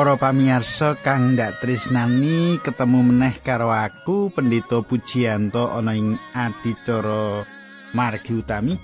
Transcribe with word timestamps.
Para 0.00 0.16
pamirsa 0.16 0.96
kang 0.96 1.36
ndak 1.36 1.60
tresnani 1.60 2.56
ketemu 2.64 3.12
meneh 3.12 3.36
karo 3.36 3.68
aku 3.68 4.32
Pendito 4.32 4.80
Pujianto 4.80 5.68
ana 5.68 5.92
ing 5.92 6.16
adicara 6.32 7.44
margi 7.92 8.32
utami. 8.32 8.80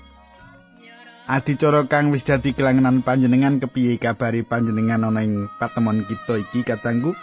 Adicara 1.25 1.89
kang 1.89 2.13
wis 2.13 2.21
dadi 2.21 2.53
kelangenan 2.53 3.01
panjenengan 3.01 3.57
kepiye 3.57 3.97
kabari 3.97 4.45
panjenengan 4.45 5.09
ana 5.09 5.25
ing 5.25 5.49
patemon 5.57 6.05
kita 6.05 6.37
iki 6.37 6.61
katanggu. 6.61 7.17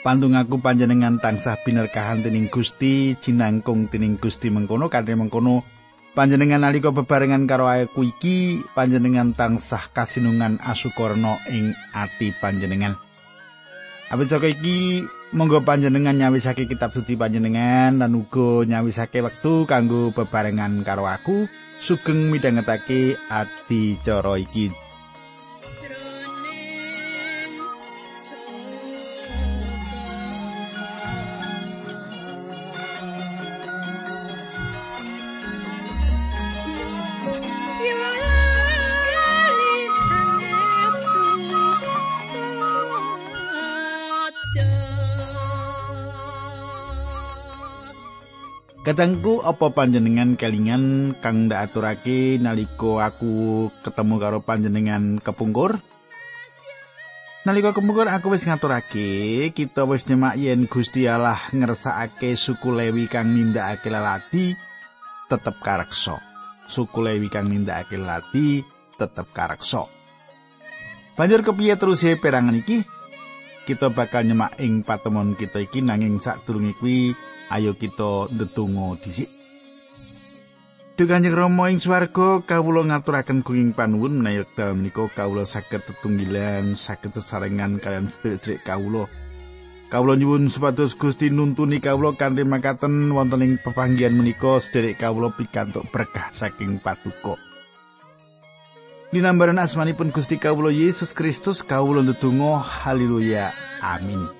Pandung 0.00 0.32
aku 0.32 0.64
panjenengan 0.64 1.20
tansah 1.20 1.60
binerkahan 1.60 2.24
dening 2.24 2.48
Gusti, 2.48 3.20
jinangkung 3.20 3.92
dening 3.92 4.16
Gusti 4.16 4.48
mengkono 4.48 4.88
kanthi 4.88 5.12
mengkono 5.12 5.60
panjenengan 6.18 6.66
nalika 6.66 6.90
bebarengan 6.90 7.46
karo 7.46 7.70
aku 7.70 8.10
iki 8.10 8.66
panjenengan 8.74 9.38
tansah 9.38 9.86
kasinungan 9.94 10.58
asukurna 10.58 11.38
ing 11.46 11.78
ati 11.94 12.34
panjenengan. 12.34 12.98
Awit 14.10 14.34
iki 14.34 15.06
monggo 15.30 15.62
panjenengan 15.62 16.18
nyawisake 16.18 16.66
kitab 16.66 16.90
suci 16.90 17.14
panjenengan 17.14 18.02
lan 18.02 18.18
uga 18.18 18.66
nyawisake 18.66 19.22
wektu 19.22 19.62
kanggo 19.70 20.10
bebarengan 20.10 20.82
karo 20.82 21.06
aku 21.06 21.46
sugeng 21.78 22.34
midhangetake 22.34 23.14
ati 23.30 23.94
cara 24.02 24.34
iki 24.42 24.87
Kadangku 48.88 49.44
apa 49.44 49.68
panjenengan 49.68 50.32
kelingan 50.32 51.12
kang 51.20 51.44
ndak 51.44 51.68
aturake 51.68 52.40
nalika 52.40 53.04
aku 53.04 53.68
ketemu 53.84 54.16
karo 54.16 54.38
panjenengan 54.40 55.20
kepungkur? 55.20 55.76
Nalika 57.44 57.76
kepungkur 57.76 58.08
aku 58.08 58.32
wis 58.32 58.48
ngaturake, 58.48 59.52
kita 59.52 59.84
wis 59.84 60.08
nyemak 60.08 60.40
yen 60.40 60.64
Gusti 60.64 61.04
Allah 61.04 61.36
ngersakake 61.52 62.32
suku 62.32 62.72
Lewi 62.72 63.12
kang 63.12 63.36
nindakake 63.36 63.92
lelati 63.92 64.56
tetep 65.28 65.60
kareksa. 65.60 66.16
Suku 66.64 67.04
Lewi 67.04 67.28
kang 67.28 67.52
nindakake 67.52 68.00
lelati 68.00 68.64
tetep 68.96 69.28
kareksa. 69.36 69.84
Banjur 71.12 71.44
kepiye 71.44 71.76
terus 71.76 72.08
e 72.08 72.16
perangan 72.16 72.56
iki? 72.56 72.88
Kita 73.68 73.92
bakal 73.92 74.24
nyemak 74.24 74.56
ing 74.64 74.80
patemon 74.80 75.36
kita 75.36 75.60
iki 75.60 75.84
nanging 75.84 76.24
sadurunge 76.24 76.72
kuwi 76.80 77.12
ayo 77.52 77.76
kita 77.76 78.32
ndedonga 78.32 78.96
dhisik. 79.04 79.28
Duh 80.96 81.04
Kanjeng 81.04 81.36
Rama 81.36 81.68
ing 81.68 81.76
swarga 81.76 82.40
kawula 82.48 82.88
ngaturaken 82.88 83.44
gunging 83.44 83.76
panuwun 83.76 84.24
menawi 84.24 84.48
dalem 84.56 84.88
menika 84.88 85.04
kawula 85.12 85.44
saged 85.44 85.84
tetunggilan 85.84 86.80
saged 86.80 87.12
sesarengan 87.12 87.76
kalian 87.76 88.08
sedherek 88.08 88.64
kawula. 88.64 89.04
Kawula 89.92 90.16
nyuwun 90.16 90.48
supados 90.48 90.96
Gusti 90.96 91.28
nuntuni 91.28 91.84
kawula 91.84 92.16
kanthi 92.16 92.48
makaten 92.48 93.12
wonten 93.12 93.44
ing 93.44 93.52
pepanggihan 93.60 94.16
menika 94.16 94.64
sedherek 94.64 94.96
kawula 94.96 95.28
pikantuk 95.36 95.84
berkah 95.92 96.32
saking 96.32 96.80
patuko. 96.80 97.36
Dinambaran 99.08 99.56
asmanipun 99.56 100.12
Gusti 100.12 100.36
kawula 100.36 100.68
Yesus 100.68 101.16
Kristus 101.16 101.64
kawula 101.64 102.04
ndedonga 102.04 102.60
haleluya 102.60 103.52
amin. 103.80 104.37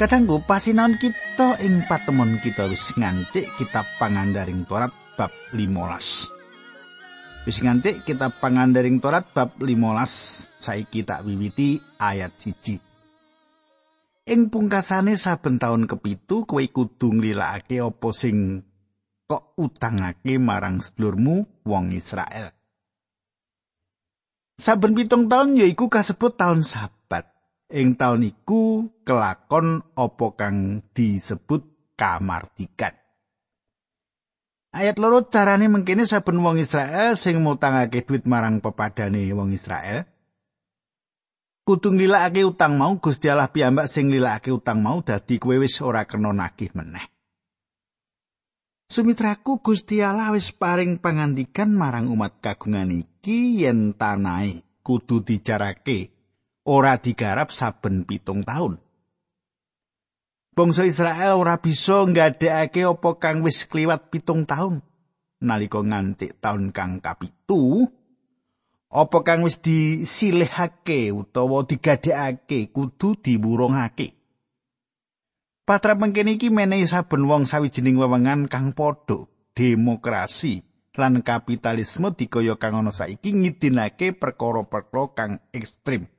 Kadangku 0.00 0.40
pasinaon 0.48 0.96
kita 0.96 1.60
ing 1.60 1.84
patemon 1.84 2.40
kita 2.40 2.72
wis 2.72 2.96
ngancik 2.96 3.44
kitab 3.60 3.84
pangandaring 4.00 4.64
Torat 4.64 4.88
bab 5.12 5.28
15. 5.52 7.44
Wis 7.44 7.60
ngancik 7.60 8.08
kitab 8.08 8.40
pangandaring 8.40 8.96
Torat 8.96 9.28
bab 9.36 9.60
15 9.60 10.56
saiki 10.56 11.04
tak 11.04 11.20
wiwiti 11.28 11.76
ayat 12.00 12.32
siji. 12.40 12.80
Ing 14.24 14.48
pungkasane 14.48 15.20
saben 15.20 15.60
taun 15.60 15.84
kepitu 15.84 16.48
kowe 16.48 16.64
kudu 16.64 17.20
nglilakake 17.20 17.84
apa 17.84 18.08
sing 18.16 18.64
kok 19.28 19.52
utangake 19.60 20.40
marang 20.40 20.80
sedulurmu 20.80 21.68
wong 21.68 21.92
Israel. 21.92 22.48
Saben 24.56 24.96
pitung 24.96 25.28
taun 25.28 25.60
yaiku 25.60 25.92
kasebut 25.92 26.40
taun 26.40 26.64
sabat. 26.64 26.99
Ing 27.70 27.94
taun 27.94 28.26
iku 28.26 28.90
kelakon 29.06 29.82
apa 29.94 30.26
kang 30.36 30.84
disebut 30.94 31.94
kamardikan. 31.94 32.94
Ayat 34.70 35.02
loro 35.02 35.26
carane 35.26 35.66
mengkene 35.66 36.06
saben 36.06 36.38
wong 36.38 36.62
Israel 36.62 37.18
sing 37.18 37.42
mutangake 37.42 38.06
duit 38.06 38.22
marang 38.26 38.62
pepadane 38.62 39.26
wong 39.34 39.50
Israel 39.50 40.06
kudu 41.70 41.94
nglilakake 41.94 42.42
utang 42.42 42.74
mau 42.74 42.98
Gusti 42.98 43.30
Allah 43.30 43.46
piyambak 43.46 43.86
sing 43.86 44.10
nglilakake 44.10 44.50
utang 44.50 44.82
mau 44.82 45.06
dadi 45.06 45.38
kowe 45.38 45.54
wis 45.54 45.78
ora 45.82 46.02
kena 46.02 46.34
nagih 46.34 46.74
meneh. 46.74 47.06
Sumitraku 48.90 49.62
Gusti 49.62 50.02
Allah 50.02 50.34
wis 50.34 50.50
paring 50.50 50.98
pangandikan 50.98 51.70
marang 51.70 52.10
umat 52.10 52.42
kagungan 52.42 52.90
iki 52.90 53.62
yen 53.62 53.94
tanahe 53.94 54.66
kudu 54.82 55.22
dijarake 55.22 56.19
ora 56.70 56.94
digarap 57.02 57.50
saben 57.50 58.06
pitung 58.06 58.46
taun. 58.46 58.78
Bangsa 60.54 60.86
Israel 60.86 61.42
ora 61.42 61.58
bisa 61.58 62.06
nggadekake 62.06 62.86
apa 62.86 63.10
kang 63.18 63.42
wis 63.42 63.66
kliwat 63.66 64.14
pitung 64.14 64.46
taun. 64.46 64.78
Nalika 65.42 65.82
ngantik 65.82 66.38
taun 66.38 66.70
kang 66.70 67.02
kapitu, 67.02 67.90
apa 68.92 69.18
kang 69.26 69.42
wis 69.42 69.58
disilihake 69.58 71.10
utawa 71.10 71.66
digadekake 71.66 72.70
kudu 72.70 73.18
diwurungake. 73.18 74.14
Patra 75.66 75.94
mengkene 75.94 76.38
iki 76.38 76.50
menehi 76.50 76.86
saben 76.86 77.26
wong 77.30 77.46
sawijining 77.46 77.98
wewengan 77.98 78.50
kang 78.50 78.74
padha 78.74 79.30
demokrasi 79.54 80.66
lan 80.98 81.22
kapitalisme 81.22 82.10
dikaya 82.12 82.58
kang 82.58 82.82
ana 82.82 82.92
saiki 82.92 83.32
ngidinake 83.32 84.12
perkara-perkara 84.18 85.14
kang 85.14 85.32
ekstrim. 85.54 86.10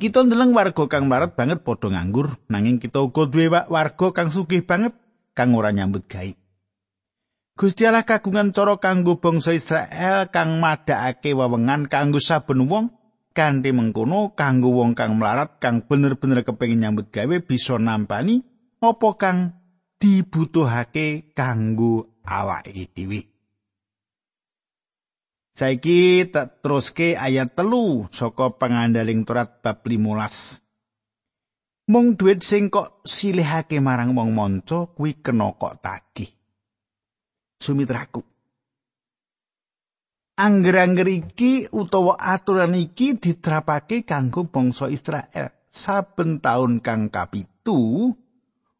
Kita 0.00 0.24
ndeleng 0.24 0.56
warga 0.56 0.88
kang 0.88 1.12
maret 1.12 1.36
banget 1.36 1.60
padha 1.60 1.92
nganggur, 1.92 2.32
nanging 2.48 2.80
kita 2.80 3.04
uga 3.04 3.28
duwe 3.28 3.52
warga 3.52 4.16
kang 4.16 4.32
sugih 4.32 4.64
banget 4.64 4.96
kang 5.36 5.52
ora 5.52 5.76
nyambut 5.76 6.08
gawe. 6.08 6.32
Gusti 7.52 7.84
Allah 7.84 8.08
kagungan 8.08 8.56
cara 8.56 8.80
kanggo 8.80 9.20
bangsa 9.20 9.52
Israel 9.52 10.32
kang 10.32 10.56
madhakake 10.56 11.36
wewengan 11.36 11.92
kanggo 11.92 12.16
saben 12.16 12.64
wong 12.64 12.88
kanthi 13.36 13.76
mengkono 13.76 14.32
kanggo 14.32 14.72
wong 14.72 14.96
kang 14.96 15.20
melarat 15.20 15.60
kang 15.60 15.84
bener-bener 15.84 16.48
kepengin 16.48 16.80
nyambut 16.80 17.12
gawe 17.12 17.36
bisa 17.44 17.76
nampani 17.76 18.40
apa 18.80 19.08
kang 19.20 19.52
dibutuhake 20.00 21.36
kanggo 21.36 22.24
awake 22.24 22.88
dhewe. 22.96 23.29
Saiki 25.60 26.24
tak 26.32 26.64
teruske 26.64 27.20
ayat 27.20 27.52
telu 27.52 28.08
saka 28.08 28.48
pengandaling 28.56 29.28
Torat 29.28 29.60
bab 29.60 29.84
15. 29.84 30.56
Mung 31.92 32.16
duit 32.16 32.40
sing 32.40 32.72
kok 32.72 33.04
silihake 33.04 33.76
marang 33.76 34.16
wong 34.16 34.32
manca 34.32 34.88
kuwi 34.88 35.20
kena 35.20 35.52
kok 35.60 35.84
tagih. 35.84 36.32
Sumitraku. 37.60 38.24
Angger-angger 40.40 41.08
iki 41.12 41.68
utawa 41.76 42.16
aturan 42.16 42.72
iki 42.72 43.20
diterapake 43.20 44.08
kanggo 44.08 44.48
bangsa 44.48 44.88
Israel. 44.88 45.52
Saben 45.68 46.40
taun 46.40 46.80
kang 46.80 47.12
kapitu, 47.12 48.08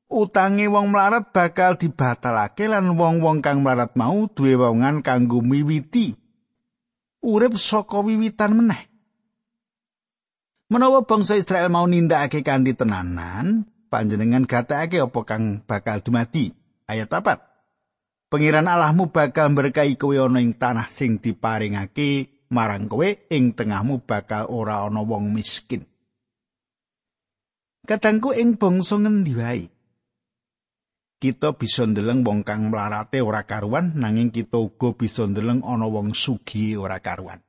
utange 0.09 0.65
wong 0.65 0.97
melarat 0.97 1.29
bakal 1.29 1.77
dibatalake 1.77 2.73
lan 2.73 2.97
wong-wong 2.97 3.45
kang 3.45 3.61
melarat 3.61 3.93
mau 4.01 4.33
duwe 4.33 4.57
wongan 4.57 5.05
kanggo 5.05 5.45
miwiti 5.45 6.20
urip 7.25 7.57
saka 7.57 8.01
wiwitan 8.01 8.57
meneh. 8.57 8.89
Menawa 10.71 11.03
bangsa 11.03 11.35
Israel 11.35 11.67
mau 11.67 11.85
nindakake 11.85 12.47
kanthi 12.47 12.79
tenanan, 12.79 13.67
panjenengan 13.91 14.47
gatekake 14.47 15.03
apa 15.03 15.21
kang 15.27 15.67
bakal 15.67 15.99
dumati. 15.99 16.55
Ayat 16.87 17.11
4. 17.11 18.31
Pengiran 18.31 18.71
Allahmu 18.71 19.11
bakal 19.11 19.51
berkahi 19.51 19.99
kowe 19.99 20.15
ana 20.15 20.39
ing 20.39 20.55
tanah 20.55 20.87
sing 20.87 21.19
diparingake 21.19 22.47
marang 22.55 22.87
kowe 22.87 23.07
ing 23.07 23.51
tengahmu 23.59 24.07
bakal 24.07 24.47
ora 24.47 24.87
ana 24.87 25.03
wong 25.03 25.35
miskin. 25.35 25.83
Kadangku 27.83 28.31
ing 28.39 28.55
bangsa 28.55 29.03
ngendi 29.03 29.35
wae 29.35 29.67
kita 31.21 31.53
bisa 31.53 31.85
ndeleng 31.85 32.25
wong 32.25 32.41
kang 32.49 32.73
mlarate 32.73 33.21
ora 33.21 33.45
karuan 33.45 33.93
nanging 33.93 34.33
kita 34.33 34.57
uga 34.57 34.97
bisa 34.97 35.29
ndeleng 35.29 35.61
ana 35.61 35.85
wong 35.85 36.17
sugih 36.17 36.81
ora 36.81 37.05
karuan. 37.05 37.45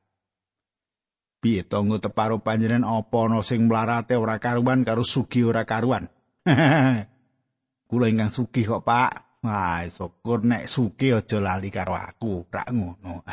Piye 1.41 1.65
to 1.65 1.81
teparo 1.97 2.43
panjenengan 2.43 2.85
apa 2.85 3.17
ana 3.25 3.39
sing 3.41 3.65
mlarate 3.65 4.19
ora 4.19 4.37
karuan 4.43 4.83
karo 4.83 5.07
sugih 5.07 5.49
ora 5.49 5.63
karuan? 5.63 6.11
Kula 7.89 8.07
ingkang 8.07 8.31
sugih 8.31 8.67
kok, 8.67 8.83
Pak. 8.87 9.41
Wah, 9.41 9.81
syukur 9.89 10.45
nek 10.45 10.69
sugih 10.69 11.17
aja 11.17 11.41
lali 11.41 11.73
karo 11.73 11.97
aku, 11.97 12.45
rak 12.45 12.69
ngono. 12.69 13.25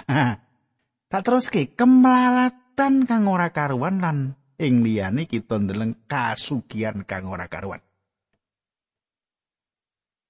tak 1.12 1.20
teruske 1.20 1.76
kemlaratan 1.76 3.04
kang 3.04 3.28
ora 3.28 3.52
karuan 3.52 4.00
lan 4.00 4.18
ing 4.58 4.82
liyane 4.82 5.30
kita 5.30 5.60
ndeleng 5.60 6.08
kasugihan 6.08 7.04
kang 7.04 7.28
ora 7.28 7.46
karuan. 7.46 7.84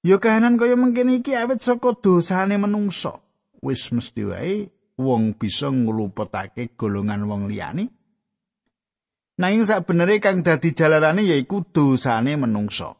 Ya 0.07 0.23
kahanan 0.23 0.55
kaya 0.55 0.79
mengkene 0.79 1.19
iki 1.19 1.35
awet 1.35 1.63
saka 1.63 1.99
dosane 1.99 2.55
menungso. 2.55 3.19
Wis 3.59 3.91
mesti 3.91 4.23
wae 4.23 4.71
wong 4.99 5.35
bisa 5.35 5.71
nglupetake 5.71 6.79
golongan 6.79 7.27
wong 7.27 7.51
liyane. 7.51 7.91
Nanging 9.39 9.67
sabenere 9.67 10.19
kang 10.19 10.43
dadi 10.43 10.75
jalarane 10.75 11.23
yaiku 11.27 11.67
dosane 11.67 12.39
menungso. 12.39 12.99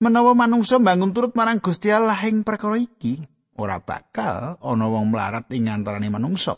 Menawa 0.00 0.32
manungsa 0.32 0.80
bangun 0.80 1.12
turut 1.12 1.36
marang 1.36 1.60
Gusti 1.60 1.92
Allah 1.92 2.16
ing 2.24 2.40
perkara 2.40 2.80
iki, 2.80 3.20
ora 3.60 3.76
bakal 3.84 4.56
ana 4.56 4.86
wong 4.88 5.12
mlarat 5.12 5.52
ing 5.52 5.68
antarané 5.68 6.08
manungsa. 6.08 6.56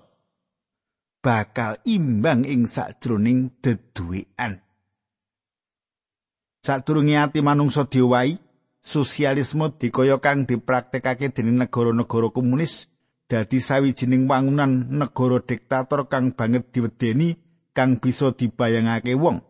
Bakal 1.22 1.82
imbang 1.86 2.46
ing 2.46 2.70
sakjroning 2.70 3.58
deduwean. 3.58 4.62
Sadurunge 6.62 7.18
ati 7.18 7.42
manungsa 7.42 7.90
diwai, 7.90 8.38
sosialisme 8.82 9.70
dikaya 9.78 10.18
kang 10.18 10.44
dipraktekake 10.44 11.30
dening 11.30 11.62
negara-negara 11.62 12.34
komunis 12.34 12.90
dadi 13.30 13.62
sawijining 13.62 14.26
wangunan 14.26 14.90
negara 14.90 15.38
diktator 15.40 16.10
kang 16.10 16.34
banget 16.34 16.68
diwedeni 16.74 17.38
kang 17.72 17.96
bisa 18.02 18.34
dibayangake 18.34 19.14
wong. 19.16 19.40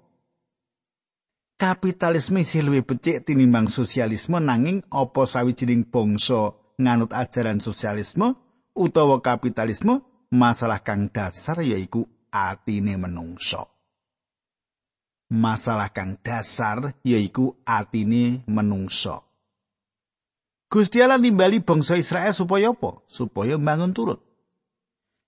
Kapitalisme 1.56 2.42
isih 2.42 2.62
luwih 2.62 2.84
becik 2.84 3.22
tinimbang 3.26 3.70
sosialisme 3.70 4.38
nanging 4.42 4.82
apa 4.90 5.22
sawijining 5.26 5.88
bangsa 5.88 6.52
nganut 6.78 7.14
ajaran 7.14 7.62
sosialisme 7.62 8.34
utawa 8.74 9.22
kapitalisme 9.22 10.02
masalah 10.30 10.82
kang 10.82 11.08
dasar 11.08 11.62
yaiku 11.62 12.04
atine 12.34 12.98
menungso. 12.98 13.81
Masalah 15.32 15.88
kang 15.96 16.20
dasar 16.20 16.92
yaiku 17.00 17.56
atine 17.64 18.44
menungso. 18.44 19.24
Gusti 20.68 21.00
Allah 21.00 21.16
nimbali 21.16 21.64
bangsa 21.64 21.96
Israel 21.96 22.36
supaya 22.36 22.76
apa? 22.76 23.00
Supaya 23.08 23.56
bangun 23.56 23.96
turut. 23.96 24.20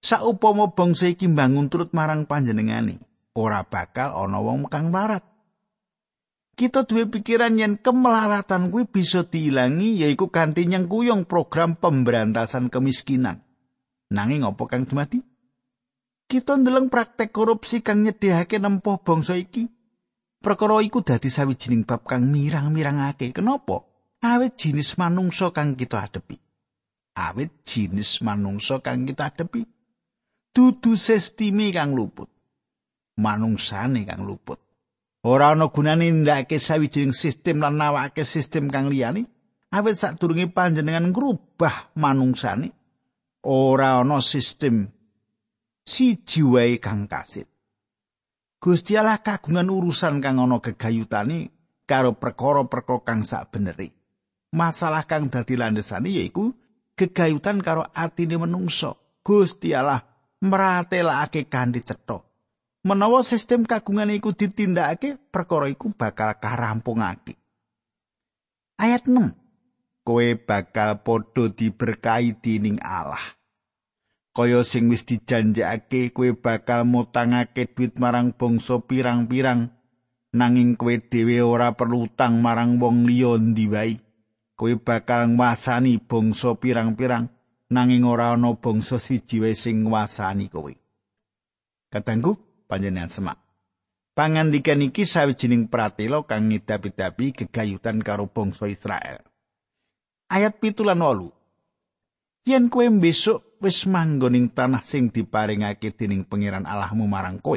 Saupama 0.05 0.77
bangsa 0.77 1.09
iki 1.09 1.25
bangun 1.25 1.73
turut 1.73 1.97
marang 1.97 2.29
panjenengane, 2.29 3.01
ora 3.33 3.65
bakal 3.65 4.13
ana 4.13 4.41
wong 4.45 4.69
kang 4.69 4.93
melarat. 4.93 5.25
Kita 6.55 6.87
duwe 6.87 7.09
pikiran 7.11 7.59
yen 7.59 7.81
kemelaratan 7.81 8.71
kuwi 8.71 8.87
bisa 8.87 9.27
diilangi 9.27 10.05
yaiku 10.05 10.31
kanthi 10.31 10.69
nyengkuyung 10.71 11.27
program 11.27 11.75
pemberantasan 11.81 12.71
kemiskinan. 12.71 13.43
Nanging 14.15 14.47
apa 14.47 14.63
kang 14.71 14.87
dumati? 14.87 15.19
Kita 16.25 16.57
ndeleng 16.57 16.89
praktek 16.89 17.35
korupsi 17.35 17.83
kang 17.83 18.07
nyedhihake 18.07 18.63
nempuh 18.63 19.03
bangsa 19.03 19.35
iki 19.35 19.74
Perkara 20.45 20.85
iku 20.85 21.01
dadi 21.01 21.33
sawijining 21.33 21.89
bab 21.89 22.05
kang 22.05 22.29
mirang-mirangake. 22.29 23.33
Kenapa? 23.33 23.81
Awit 24.21 24.61
jinis 24.61 25.01
manungsa 25.01 25.57
kang 25.57 25.73
kita 25.73 26.05
adepi. 26.05 26.37
Awit 27.17 27.65
jinis 27.65 28.21
manungsa 28.21 28.85
kang 28.85 29.09
kita 29.09 29.33
adepi. 29.33 29.65
Dudu 30.53 31.01
sisteme 31.01 31.73
kang 31.73 31.97
luput. 31.97 32.29
Manungsane 33.17 34.05
kang 34.05 34.29
luput. 34.29 34.61
Ora 35.25 35.57
ana 35.57 35.73
gunane 35.73 36.13
ndake 36.13 36.61
sawijining 36.61 37.17
sistem 37.17 37.65
lan 37.65 37.81
nawake 37.81 38.29
sistem 38.29 38.69
kang 38.69 38.93
liyane. 38.93 39.25
Awit 39.73 39.97
sadurunge 39.97 40.53
panjenengan 40.53 41.09
ngrubah 41.09 41.97
manungsane, 41.97 42.69
ora 43.49 43.99
ana 43.99 44.21
sistem 44.21 44.93
siji 45.89 46.45
wae 46.45 46.77
kang 46.79 47.09
kasit. 47.09 47.49
Gusti 48.65 48.97
Allah 48.97 49.21
kagungan 49.21 49.69
urusan 49.69 50.25
kang 50.25 50.41
ana 50.41 50.57
gegayutane 50.57 51.53
karo 51.85 52.17
perkara-perkara 52.17 53.05
kang 53.05 53.21
sakbeneri. 53.29 53.93
Masalah 54.57 55.05
kang 55.05 55.29
dadi 55.29 55.53
landesane 55.53 56.09
yaiku 56.09 56.49
gegayutan 56.97 57.61
karo 57.61 57.85
atine 57.93 58.41
menungso. 58.41 59.21
Gusti 59.21 59.77
Allah 59.77 60.01
meratelake 60.41 61.45
kanthi 61.45 61.85
cetha. 61.85 62.25
Menawa 62.89 63.21
sistem 63.21 63.69
kagungan 63.69 64.09
iku 64.17 64.33
ditindakake, 64.33 65.21
perkara 65.29 65.69
iku 65.69 65.93
bakal 65.93 66.33
karampungake. 66.41 67.37
Ayat 68.81 69.05
6. 69.05 70.09
Kowe 70.09 70.29
bakal 70.41 71.05
padha 71.05 71.53
diberkahi 71.53 72.41
dening 72.41 72.81
Allah. 72.81 73.21
Kaya 74.35 74.67
sing 74.67 74.91
wis 74.91 75.07
dijanjekake 75.07 76.11
kowe 76.11 76.35
bakal 76.35 76.83
mutangake 76.83 77.71
duit 77.71 77.95
marang 78.03 78.35
bangsa 78.35 78.83
pirang-pirang. 78.83 79.71
Nanging 80.35 80.75
kowe 80.75 80.91
dhewe 80.99 81.39
ora 81.47 81.79
perlu 81.79 82.11
utang 82.11 82.43
marang 82.43 82.83
wong 82.83 83.07
liya 83.07 83.39
ndi 83.39 83.71
wae. 83.71 83.95
Kowe 84.59 84.75
bakal 84.75 85.39
nguasani 85.39 86.03
bangsa 86.03 86.59
pirang-pirang 86.59 87.31
nanging 87.71 88.03
ora 88.03 88.35
ana 88.35 88.59
bangsa 88.59 88.99
siji 88.99 89.39
wae 89.39 89.55
sing 89.55 89.87
nguasani 89.87 90.51
kowe. 90.51 90.75
Katanggu 91.87 92.35
panjenengan 92.67 93.15
semak. 93.15 93.39
Pangandikan 94.19 94.83
iki 94.83 95.07
sawijining 95.07 95.71
pratela 95.71 96.27
kang 96.27 96.51
ngidapi-dapi 96.51 97.35
gegayutan 97.35 98.03
karo 98.03 98.27
bangsa 98.27 98.67
Israel. 98.67 99.23
Ayat 100.27 100.59
pitulan 100.59 100.99
wolu. 100.99 101.31
Yen 102.43 102.67
kowe 102.67 102.83
besok 102.99 103.54
wis 103.65 103.89
manggoning 103.89 104.53
tanah 104.53 104.85
sing 104.85 105.09
diparingake 105.09 105.97
dening 105.97 106.29
pangeran 106.29 106.69
Allahmu 106.69 107.09
marang 107.09 107.41
kowe. 107.41 107.57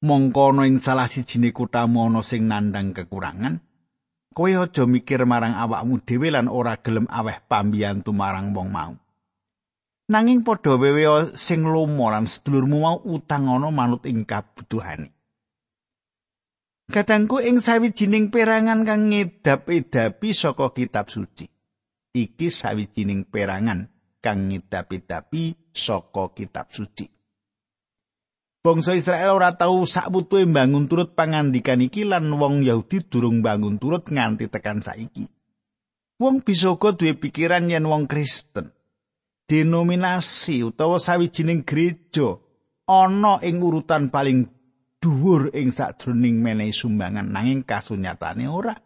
Mongko 0.00 0.56
ana 0.56 0.64
ing 0.64 0.80
salah 0.80 1.04
sijine 1.04 1.52
kuthamu 1.52 2.08
ana 2.08 2.24
sing 2.24 2.48
nandang 2.48 2.96
kekurangan, 2.96 3.60
kowe 4.32 4.48
aja 4.48 4.88
mikir 4.88 5.28
marang 5.28 5.52
awakmu 5.52 6.00
dhewe 6.00 6.32
lan 6.32 6.48
ora 6.48 6.80
gelem 6.80 7.04
aweh 7.12 7.44
pambiyantu 7.44 8.16
marang 8.16 8.56
wong 8.56 8.72
mau. 8.72 8.96
Nanging 10.08 10.40
padha 10.40 10.80
wewe 10.80 11.36
sing 11.36 11.68
lomo 11.68 12.08
lan 12.08 12.24
sedulurmu 12.24 12.78
mau 12.80 12.96
utang 13.04 13.52
ana 13.52 13.68
manut 13.68 14.08
ing 14.08 14.24
kabutuhane. 14.24 15.12
Kadangku 16.88 17.44
ing 17.44 17.60
sawijining 17.60 18.32
perangan 18.32 18.88
kang 18.88 19.12
ngedap-edapi 19.12 20.32
saka 20.32 20.72
kitab 20.72 21.12
suci. 21.12 21.44
Iki 22.16 22.48
sawijining 22.48 23.28
perangan 23.28 23.97
kang 24.18 24.50
ngidapi-dapi 24.50 25.74
saka 25.74 26.34
kitab 26.34 26.70
suci. 26.70 27.06
Bangsa 28.58 28.98
Israel 28.98 29.38
ora 29.38 29.54
tau 29.54 29.86
sakbutuhe 29.86 30.44
bangun 30.50 30.90
turut 30.90 31.14
pangandikan 31.14 31.78
iki 31.78 32.02
lan 32.02 32.28
wong 32.34 32.66
Yahudi 32.66 33.06
durung 33.06 33.38
bangun 33.40 33.78
turut 33.78 34.04
nganti 34.10 34.50
tekan 34.50 34.82
saiki. 34.82 35.24
Wong 36.18 36.42
bisa 36.42 36.74
uga 36.74 36.92
duwe 36.98 37.14
pikiran 37.14 37.70
yen 37.70 37.86
wong 37.86 38.10
Kristen 38.10 38.74
denominasi 39.48 40.60
utawa 40.60 41.00
sawijining 41.00 41.64
gereja 41.64 42.36
ana 42.84 43.40
ing 43.40 43.64
urutan 43.64 44.12
paling 44.12 44.44
dhuwur 45.00 45.54
ing 45.56 45.72
sadroning 45.72 46.44
menehi 46.44 46.74
sumbangan 46.74 47.30
nanging 47.32 47.64
kasunyatane 47.64 48.44
ora. 48.50 48.76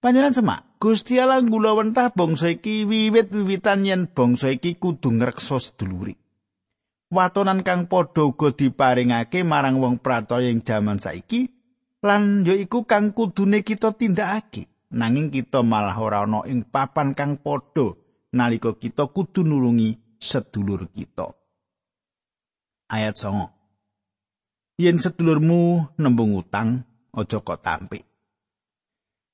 Panjenengan 0.00 0.36
semak, 0.36 0.60
Gusti 0.84 1.16
Allah 1.16 1.40
ngulawentah 1.40 2.12
bangsa 2.12 2.60
iki 2.60 2.84
wiwit-wiwitan 2.84 3.88
yen 3.88 4.04
bangsa 4.04 4.52
iki 4.52 4.76
kudu 4.76 5.16
ngreksa 5.16 5.56
seduluri. 5.56 6.12
Watonan 7.08 7.64
kang 7.64 7.88
padha 7.88 8.28
uga 8.28 8.52
diparingake 8.52 9.48
marang 9.48 9.80
wong 9.80 9.96
pratoya 9.96 10.52
ing 10.52 10.60
jaman 10.60 11.00
saiki 11.00 11.48
lan 12.04 12.44
ya 12.44 12.52
iku 12.52 12.84
kang 12.84 13.16
kudune 13.16 13.64
kita 13.64 13.96
tindakake. 13.96 14.68
Nanging 14.92 15.32
kita 15.32 15.64
malah 15.64 15.96
ora 15.96 16.28
ana 16.28 16.44
ing 16.44 16.68
papan 16.68 17.16
kang 17.16 17.40
padha 17.40 17.96
nalika 18.36 18.76
kita 18.76 19.08
kudu 19.08 19.40
nulungi 19.40 20.20
sedulur 20.20 20.92
kita. 20.92 21.32
Ayat 22.92 23.16
9. 23.16 24.84
Yen 24.84 25.00
sedulurmu 25.00 25.96
nembung 25.96 26.36
utang, 26.36 26.84
aja 27.16 27.40
kok 27.40 27.64
tampik. 27.64 28.13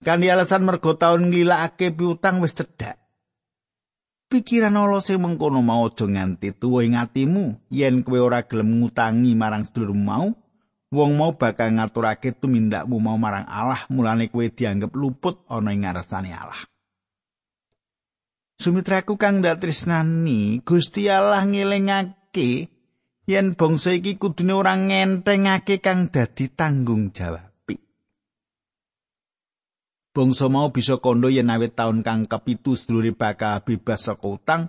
Kanthi 0.00 0.32
alasan 0.32 0.64
mergo 0.64 0.96
taun 0.96 1.28
nglilakake 1.28 1.92
piutang 1.92 2.40
wis 2.40 2.56
cedhak. 2.56 2.96
Pikiran 4.32 4.78
ala 4.78 5.02
sing 5.04 5.20
mengkono 5.20 5.60
mau 5.60 5.90
aja 5.90 6.06
nganti 6.08 6.56
tuwa 6.56 6.80
ing 6.86 6.96
atimu 6.96 7.68
yen 7.68 8.00
kowe 8.06 8.16
ora 8.22 8.46
gelem 8.46 8.80
ngutangi 8.80 9.34
marang 9.34 9.66
sedulurmu 9.66 10.06
mau 10.06 10.30
wong 10.94 11.12
mau 11.18 11.34
bakal 11.34 11.74
ngaturake 11.74 12.38
tumindakmu 12.38 12.96
mau 13.02 13.18
marang 13.18 13.42
Allah 13.44 13.84
mulane 13.90 14.30
kowe 14.30 14.46
dianggep 14.46 14.94
luput 14.94 15.44
ana 15.50 15.74
ing 15.74 15.82
ngarsane 15.82 16.30
Allah. 16.30 16.62
Sumitraku 18.60 19.18
kang 19.18 19.42
dak 19.42 19.60
tresnani, 19.60 20.62
Gusti 20.62 21.10
Allah 21.10 21.42
ngelingake 21.44 22.70
yen 23.26 23.58
bangsa 23.58 23.92
iki 23.98 24.14
kudune 24.14 24.54
ora 24.54 24.78
ngentengake 24.78 25.82
kang 25.82 26.08
dadi 26.08 26.48
tanggung 26.54 27.10
jawab. 27.10 27.49
Bangsa 30.10 30.50
mau 30.50 30.74
bisa 30.74 30.98
kondo 30.98 31.30
yen 31.30 31.54
awit 31.54 31.78
taun 31.78 32.02
kang 32.02 32.26
kepitu 32.26 32.74
sedulure 32.74 33.14
bakal 33.14 33.62
bebas 33.62 34.10
saka 34.10 34.26
utang, 34.26 34.62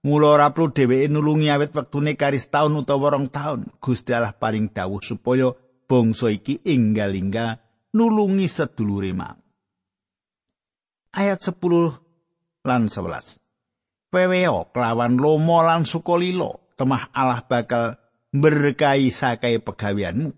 mula 0.00 0.40
ora 0.40 0.48
perlu 0.56 0.72
dheweke 0.72 1.12
nulungi 1.12 1.52
awit 1.52 1.76
wektune 1.76 2.16
karis 2.16 2.48
taun 2.48 2.80
utawa 2.80 3.12
rong 3.12 3.28
taun. 3.28 3.68
Gusti 3.84 4.16
Allah 4.16 4.32
paring 4.32 4.72
dawuh 4.72 5.04
supaya 5.04 5.52
bangsa 5.84 6.32
iki 6.32 6.64
enggal-enggal 6.64 7.60
nulungi 7.92 8.48
sedulure 8.48 9.12
mau. 9.12 9.36
Ayat 11.12 11.40
10 11.44 12.64
lan 12.64 12.88
11. 12.88 13.44
Peweo 14.08 14.72
kelawan 14.72 15.20
lomo 15.20 15.60
lan 15.60 15.84
sukolilo, 15.84 16.72
temah 16.80 17.12
Allah 17.12 17.44
bakal 17.44 18.00
berkahi 18.32 19.12
sakai 19.12 19.60
pegawianmu. 19.60 20.32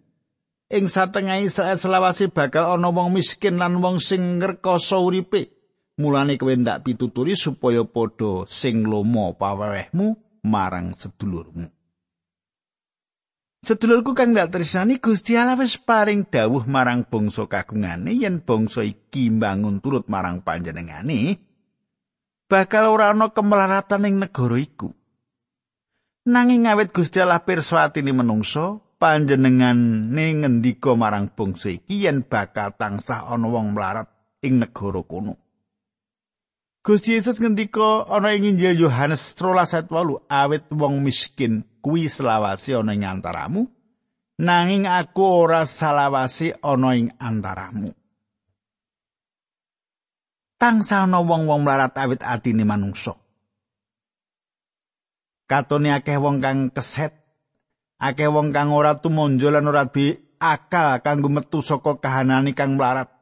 Ing 0.70 0.86
satengah 0.86 1.42
Israel 1.42 1.74
selawase 1.74 2.30
bakal 2.30 2.78
ana 2.78 2.94
wong 2.94 3.18
miskin 3.18 3.58
lan 3.58 3.82
wong 3.82 3.98
sing 3.98 4.38
ngrekoso 4.38 5.02
uripe. 5.02 5.50
Mulane 5.98 6.38
kowe 6.38 6.54
ndak 6.54 6.86
pituturi 6.86 7.34
supaya 7.34 7.82
padha 7.82 8.46
sing 8.46 8.86
lomo 8.86 9.34
pawewehmu 9.34 10.14
marang 10.46 10.94
sedulurmu. 10.94 11.66
Sedulurku 13.60 14.16
kang 14.16 14.32
ndak 14.32 14.56
tresnani 14.56 14.96
Gusti 15.02 15.36
Allah 15.36 15.58
wis 15.60 15.76
paring 15.76 16.24
dawuh 16.24 16.64
marang 16.64 17.04
bangsa 17.04 17.44
kagungane 17.44 18.16
yen 18.16 18.40
bangsa 18.40 18.80
iki 18.86 19.28
mbangun 19.28 19.84
turut 19.84 20.08
marang 20.08 20.40
panjenengane, 20.40 21.36
bakal 22.48 22.94
ora 22.94 23.12
ana 23.12 23.28
kemelaratan 23.34 24.08
ing 24.08 24.16
negara 24.16 24.56
iku. 24.56 24.88
Nanging 26.24 26.72
awit 26.72 26.94
Gusti 26.96 27.20
Allah 27.20 27.44
pirsa 27.44 27.84
atine 27.84 28.16
menungso, 28.16 28.80
panjenengane 29.00 30.44
ngendika 30.44 30.92
marang 30.92 31.32
bangsa 31.32 31.72
iki 31.72 32.04
yen 32.04 32.20
bakal 32.20 32.76
tansah 32.76 33.32
ana 33.32 33.48
wong 33.48 33.72
melarat 33.72 34.12
ing 34.44 34.60
negara 34.60 35.00
kono. 35.00 35.40
Gusti 36.84 37.16
Yesus 37.16 37.40
ngendika 37.40 38.04
ana 38.04 38.36
ing 38.36 38.54
Injil 38.54 38.76
Yohanes 38.76 39.32
13:8 39.32 39.88
awit 40.28 40.64
wong 40.68 41.00
miskin 41.00 41.64
kuwi 41.80 42.12
selawase 42.12 42.76
ana 42.76 42.92
ing 42.92 43.08
antaramu 43.08 43.72
nanging 44.36 44.84
aku 44.84 45.24
ora 45.24 45.64
salawase 45.64 46.52
ana 46.60 46.92
ing 46.92 47.08
antaramu. 47.16 47.96
tangsa 50.60 51.08
ana 51.08 51.24
wong-wong 51.24 51.64
mlarat 51.64 51.96
awit 51.96 52.20
atine 52.20 52.68
manungsa. 52.68 53.16
Katone 55.48 55.96
akeh 55.96 56.20
wong 56.20 56.44
kang 56.44 56.68
keset, 56.68 57.16
akeh 58.00 58.32
wong 58.32 58.50
kang 58.50 58.72
ora 58.72 58.96
tumonjo 58.96 59.52
lan 59.52 59.68
ora 59.68 59.84
di 59.84 60.16
akal 60.40 61.04
kanggo 61.04 61.28
metu 61.28 61.60
saka 61.60 62.00
kahanane 62.00 62.56
kang 62.56 62.80
mlarat. 62.80 63.12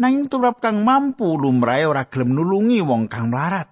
Nanging 0.00 0.32
turap 0.32 0.58
kang 0.64 0.80
mampu 0.82 1.36
lumrahe 1.36 1.84
ora 1.84 2.08
gelem 2.08 2.32
nulungi 2.32 2.80
wong 2.80 3.06
kang 3.12 3.28
mlarat. 3.28 3.68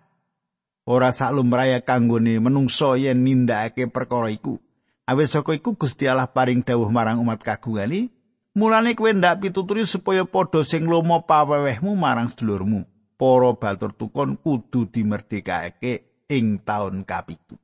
Ora 0.84 1.10
sak 1.10 1.32
lumrahe 1.32 1.80
kanggone 1.80 2.36
menungsa 2.38 3.00
yen 3.00 3.24
nindakake 3.24 3.88
perkara 3.88 4.28
iku. 4.28 4.60
Awit 5.08 5.32
saka 5.32 5.56
iku 5.56 5.74
Gusti 5.74 6.06
Allah 6.06 6.30
paring 6.30 6.62
dawuh 6.62 6.86
marang 6.86 7.18
umat 7.18 7.42
kagungane, 7.42 8.14
Mulane 8.50 8.98
kowe 8.98 9.06
ndak 9.14 9.46
pituturi 9.46 9.86
supaya 9.86 10.26
padha 10.26 10.66
sing 10.66 10.90
lomo 10.90 11.22
pawewehmu 11.22 11.94
marang 11.94 12.26
sedulurmu. 12.26 12.82
Para 13.14 13.54
batur 13.54 13.94
tukon 13.94 14.34
kudu 14.42 14.90
dimerdekake 14.90 16.26
ing 16.26 16.58
taun 16.66 17.06
kapitu. 17.06 17.54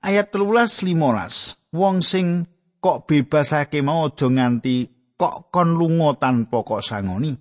Ayat 0.00 0.32
13 0.32 0.96
15. 0.96 1.76
Wong 1.76 2.00
sing 2.00 2.48
kok 2.80 3.04
bebasake 3.04 3.84
mau 3.84 4.08
aja 4.08 4.26
nganti 4.32 4.88
kok 5.20 5.52
kon 5.52 5.76
lunga 5.76 6.16
tanpa 6.16 6.64
kok 6.64 6.80
sangoni. 6.80 7.36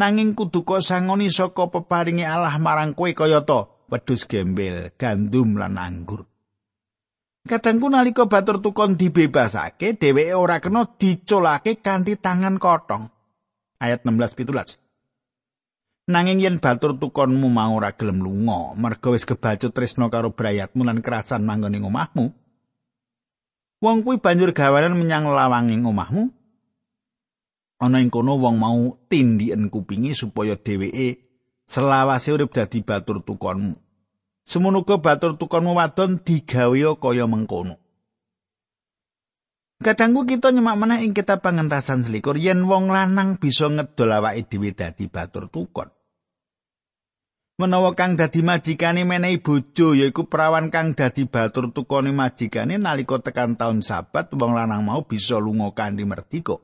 Nanging 0.00 0.32
kudu 0.32 0.64
kok 0.64 0.80
sangoni 0.80 1.28
saka 1.28 1.68
peparinge 1.68 2.24
Allah 2.24 2.56
marang 2.56 2.96
kowe 2.96 3.12
kaya 3.12 3.44
to 3.44 3.84
wedhus 3.92 4.24
gembel, 4.24 4.90
gandum 4.96 5.60
lan 5.60 5.76
anggur. 5.76 6.24
Kadangku 7.44 7.92
nalika 7.92 8.24
batur 8.24 8.64
tukon 8.64 8.96
dibebasake, 8.96 10.00
dheweke 10.00 10.32
ora 10.32 10.64
kena 10.64 10.88
diculake 10.96 11.84
kanthi 11.84 12.16
tangan 12.16 12.56
kotong. 12.56 13.12
Ayat 13.76 14.08
16 14.08 14.32
17. 14.48 14.83
Nanging 16.04 16.44
yen 16.44 16.56
batur 16.60 17.00
tukonmu 17.00 17.48
mau 17.48 17.80
ora 17.80 17.96
gelem 17.96 18.20
lunga, 18.20 18.76
merga 18.76 19.08
wis 19.08 19.24
kebacut 19.24 19.72
tresno 19.72 20.12
karo 20.12 20.36
brayatmu 20.36 20.84
lan 20.84 21.00
kerasan 21.00 21.48
manggon 21.48 21.72
ing 21.72 21.88
omahmu, 21.88 22.28
wong 23.80 24.04
kuwi 24.04 24.20
banjur 24.20 24.52
gawanan 24.52 25.00
menyang 25.00 25.24
lawanging 25.32 25.80
omahmu. 25.88 26.28
Ana 27.80 28.04
ing 28.04 28.12
kono 28.12 28.36
wong 28.36 28.60
mau 28.60 29.00
tindiken 29.08 29.72
kupingi 29.72 30.12
supaya 30.12 30.60
dheweke 30.60 31.24
selawase 31.64 32.36
urip 32.36 32.52
dadi 32.52 32.84
batur 32.84 33.24
tukonmu. 33.24 33.72
Semonoga 34.44 35.00
batur 35.00 35.40
tukonmu 35.40 35.72
wadon 35.72 36.20
digawe 36.20 37.00
kaya 37.00 37.24
mengkono. 37.24 37.80
Kadangku 39.84 40.24
kita 40.24 40.48
nyemak 40.48 40.80
meneh 40.80 41.04
ing 41.04 41.12
kitab 41.12 41.44
pangentasan 41.44 42.00
selikur 42.00 42.40
yen 42.40 42.64
wong 42.64 42.88
lanang 42.88 43.36
bisa 43.36 43.68
ngedol 43.68 44.16
awake 44.16 44.48
dhewe 44.48 44.72
dadi 44.72 45.12
batur 45.12 45.52
tukon. 45.52 45.92
Menawa 47.60 47.92
kang 47.92 48.16
dadi 48.16 48.40
majikane 48.40 49.04
menehi 49.04 49.44
bojo 49.44 49.92
yaiku 49.92 50.24
perawan 50.24 50.72
kang 50.72 50.96
dadi 50.96 51.28
batur 51.28 51.68
tukone 51.68 52.16
majikane 52.16 52.80
nalika 52.80 53.20
tekan 53.20 53.60
taun 53.60 53.84
sabat 53.84 54.32
wong 54.32 54.56
lanang 54.56 54.88
mau 54.88 55.04
bisa 55.04 55.36
lunga 55.36 55.68
kanthi 55.76 56.08
merdika. 56.08 56.56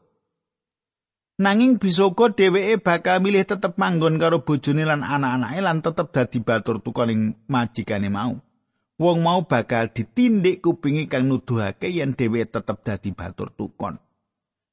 Nanging 1.45 1.77
bisa 1.77 2.09
uga 2.09 2.33
dheweke 2.33 2.81
bakal 2.81 3.21
milih 3.21 3.45
tetep 3.45 3.77
manggon 3.77 4.17
karo 4.17 4.41
bojone 4.49 4.89
lan 4.89 5.05
anak-anake 5.05 5.61
lan 5.61 5.85
tetep 5.85 6.09
dadi 6.09 6.41
batur 6.41 6.81
tukoning 6.81 7.37
majikane 7.53 8.09
mau. 8.09 8.41
Wong 9.00 9.25
mau 9.25 9.49
bakal 9.49 9.88
ditindik 9.88 10.61
kupingi 10.61 11.09
kang 11.09 11.25
nuduhake 11.25 11.88
yen 11.88 12.12
dheweke 12.12 12.52
tetep 12.52 12.85
dadi 12.85 13.16
batur 13.16 13.49
tukon. 13.49 13.97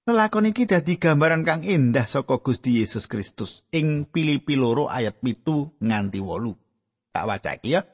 Lelakon 0.03 0.51
iki 0.51 0.67
dadi 0.67 0.99
gambaran 0.99 1.47
kang 1.47 1.63
indah 1.63 2.03
saka 2.03 2.43
Gusti 2.43 2.83
Yesus 2.83 3.07
Kristus 3.07 3.63
ing 3.71 4.03
Filipi 4.11 4.59
loro 4.59 4.91
ayat 4.91 5.23
pitu 5.23 5.71
nganti 5.79 6.19
wolu. 6.19 6.59
Tak 7.15 7.23
waca 7.23 7.55
iki 7.55 7.79
ya. 7.79 7.87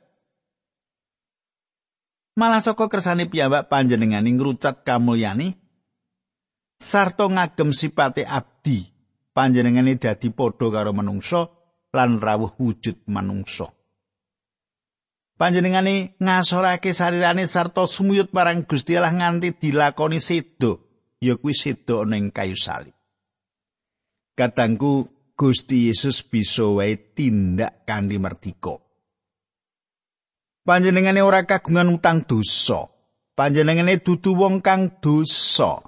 Malah 2.33 2.65
saka 2.65 2.89
kersane 2.89 3.29
piyambak 3.29 3.69
panjenengane 3.69 4.33
ngrucat 4.33 4.81
kamulyane 4.81 5.53
sarta 6.81 7.29
ngagem 7.29 7.69
sipate 7.77 8.25
abdi 8.25 8.89
panjenengane 9.37 10.01
dadi 10.01 10.33
padha 10.33 10.65
karo 10.73 10.97
manungsa 10.97 11.45
lan 11.93 12.17
rawuh 12.17 12.57
wujud 12.57 13.05
manungsa 13.05 13.69
panjenengane 15.37 16.15
ngasorake 16.19 16.93
sarirane 16.93 17.47
sarta 17.47 17.87
sumuyut 17.87 18.33
marang 18.33 18.65
Gusti 18.67 18.97
Allah 18.97 19.13
nganti 19.13 19.57
dilakoni 19.57 20.19
sedo 20.19 20.85
ya 21.21 21.35
kuwi 21.39 21.53
sedo 21.53 22.05
ning 22.05 22.33
kayu 22.33 22.57
salib. 22.57 22.93
Katangku 24.33 25.09
Gusti 25.37 25.89
Yesus 25.89 26.25
bisa 26.25 26.65
wae 26.65 26.97
tindak 27.13 27.85
kanthi 27.85 28.17
merdika 28.17 28.83
panjenengane 30.63 31.21
ora 31.21 31.43
kagungan 31.43 31.91
utang 31.99 32.23
dosa. 32.23 32.89
Panjenengane 33.33 33.99
dudu 33.99 34.37
wong 34.37 34.63
kang 34.63 34.99
dosa. 35.03 35.83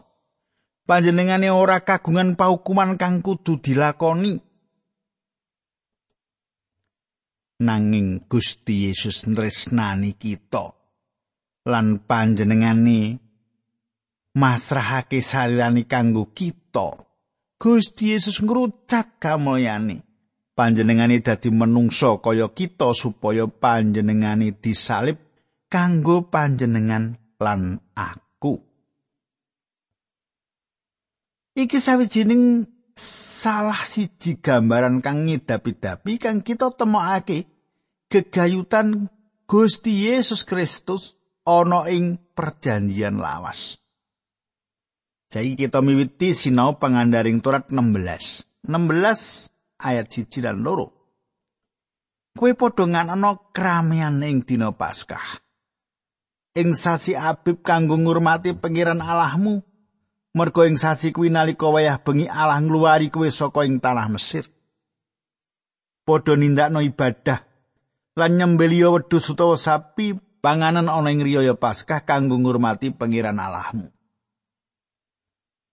Panjenengane 0.85 1.49
ora 1.49 1.81
kagungan 1.81 2.37
paukuman 2.37 2.99
kang 2.99 3.25
kudu 3.25 3.57
dilakoni 3.63 4.37
nanging 7.61 8.27
Gusti 8.27 8.89
Yesus 8.89 9.29
nresnani 9.29 10.17
kita. 10.17 10.75
Lan 11.65 12.03
panjenengane 12.03 13.17
masrahake 14.35 15.23
sarirani 15.23 15.87
kanggo 15.87 16.29
kita. 16.35 16.99
Gusti 17.55 18.11
Yesus 18.13 18.43
ngrucat 18.43 19.17
kamulyane. 19.17 20.03
Panjenengane 20.55 21.19
dadi 21.19 21.51
menungso 21.51 22.23
kaya 22.23 22.47
kita 22.47 22.95
supaya 22.95 23.43
panjenengane 23.43 24.55
disalib 24.55 25.19
kanggo 25.67 26.31
panjenengan 26.31 27.19
lan 27.43 27.83
aku. 27.91 28.55
Iki 31.55 31.79
sawijining 31.79 32.67
salah 33.45 33.85
siji 33.85 34.41
gambaran 34.41 35.05
kang 35.05 35.29
ngidapi-dapi 35.29 36.17
kang 36.17 36.41
kita 36.41 36.73
temokake 36.73 37.45
gegayutan 38.09 39.11
Gusti 39.45 40.09
Yesus 40.09 40.41
Kristus 40.41 41.13
ana 41.45 41.85
ing 41.85 42.17
perjanjian 42.33 43.21
lawas. 43.21 43.77
Jadi 45.29 45.53
kita 45.53 45.85
miwiti 45.85 46.33
sinau 46.33 46.81
pangandaring 46.81 47.43
turat 47.43 47.69
16. 47.69 48.65
16 48.65 49.53
ayat 49.77 50.07
1 50.09 50.41
dan 50.41 50.65
loro. 50.65 50.95
Kue 52.33 52.57
podongan 52.57 53.13
ana 53.13 53.37
kramian 53.53 54.23
ing 54.25 54.41
dina 54.41 54.73
Paskah. 54.73 55.43
Ing 56.55 56.73
sasi 56.73 57.13
Abib 57.13 57.61
kanggo 57.61 57.99
ngurmati 57.99 58.55
pengiran 58.55 59.03
Allahmu, 59.03 59.59
mergo 60.35 60.67
ing 60.67 60.75
sasi 60.75 61.15
kuwi 61.15 61.31
nalika 61.31 61.71
wayah 61.71 62.03
bengi 62.03 62.27
Allah 62.27 62.59
ngluwari 62.59 63.07
kowe 63.07 63.25
saka 63.31 63.63
ing 63.63 63.79
tanah 63.79 64.11
Mesir. 64.11 64.43
Padha 66.05 66.35
nindakno 66.35 66.83
ibadah 66.83 67.39
lan 68.19 68.31
nyembelio 68.37 68.93
wedhus 68.93 69.31
utawa 69.31 69.57
sapi 69.57 70.13
panganan 70.43 70.91
ana 70.91 71.09
ing 71.09 71.23
riyaya 71.23 71.57
Paskah 71.57 72.05
kanggo 72.05 72.37
ngurmati 72.37 72.93
pangeran 72.93 73.41
Allahmu. 73.41 73.89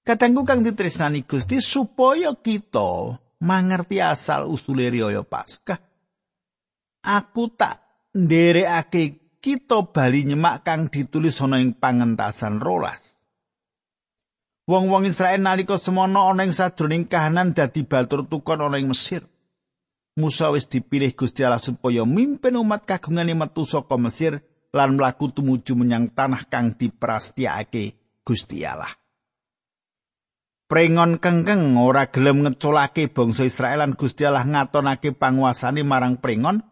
Katengku 0.02 0.42
kang 0.42 0.64
ditresnani 0.64 1.22
Gusti 1.28 1.60
supaya 1.60 2.34
kita 2.34 3.20
mangerti 3.44 4.00
asal 4.00 4.48
usule 4.48 4.88
riyaya 4.88 5.26
Paskah. 5.26 5.78
Aku 7.02 7.50
tak 7.52 7.82
nderekake 8.14 9.36
kita 9.42 9.90
bali 9.90 10.22
nyemak 10.22 10.62
kang 10.62 10.86
ditulis 10.86 11.36
ana 11.42 11.58
ing 11.58 11.76
pangentasan 11.76 12.62
rolas. 12.62 13.11
Wong-wong 14.62 15.10
Israel 15.10 15.42
nalika 15.42 15.74
semono 15.74 16.30
ana 16.30 16.46
ing 16.46 16.54
sadroning 16.54 17.10
kahanan 17.10 17.50
dadi 17.50 17.82
batur 17.82 18.30
tukon 18.30 18.62
ana 18.62 18.78
ing 18.78 18.94
Mesir. 18.94 19.26
Musa 20.14 20.52
wis 20.54 20.68
dipilih 20.68 21.16
Gusti 21.18 21.42
Allah 21.42 21.58
supaya 21.58 22.06
mimpin 22.06 22.54
umat 22.54 22.86
kagungane 22.86 23.34
metu 23.34 23.66
saka 23.66 23.98
Mesir 23.98 24.38
lan 24.70 24.94
mlaku 24.94 25.34
tumuju 25.34 25.74
menyang 25.74 26.14
tanah 26.14 26.46
kang 26.46 26.78
diprastiake 26.78 27.96
Gusti 28.22 28.62
Allah. 28.62 28.92
Prengon 30.70 31.20
kengkeng 31.20 31.76
ora 31.76 32.08
gelem 32.08 32.46
ngeculake 32.46 33.10
bangsa 33.10 33.44
Israel 33.44 33.82
lan 33.82 33.92
Gusti 33.98 34.24
Allah 34.24 34.46
ngatonake 34.46 35.12
panguasane 35.12 35.82
marang 35.82 36.22
prengon 36.22 36.62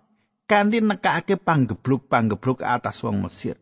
kanthi 0.48 0.78
nekake 0.80 1.36
panggebluk-panggebluk 1.36 2.62
atas 2.64 3.02
wong 3.02 3.24
Mesir. 3.24 3.60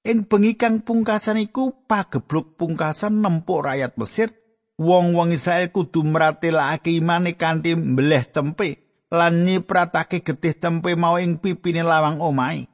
Ing 0.00 0.24
bengi 0.24 0.56
kang 0.56 0.80
pungkasan 0.80 1.36
iku 1.36 1.84
pagebluk 1.84 2.56
pungkasan 2.56 3.20
nempuk 3.20 3.68
rakyat 3.68 4.00
Mesir 4.00 4.32
wong-wong 4.80 5.36
Israel 5.36 5.68
kudu 5.68 6.00
mratelake 6.08 6.88
imane 6.96 7.36
kanthi 7.36 7.76
mbleh 7.76 8.24
cempe 8.32 8.80
lan 9.12 9.44
nyipratake 9.44 10.24
getih 10.24 10.56
cempe 10.56 10.96
mau 10.96 11.20
ing 11.20 11.36
pipine 11.36 11.84
lawang 11.84 12.16
omahe. 12.24 12.64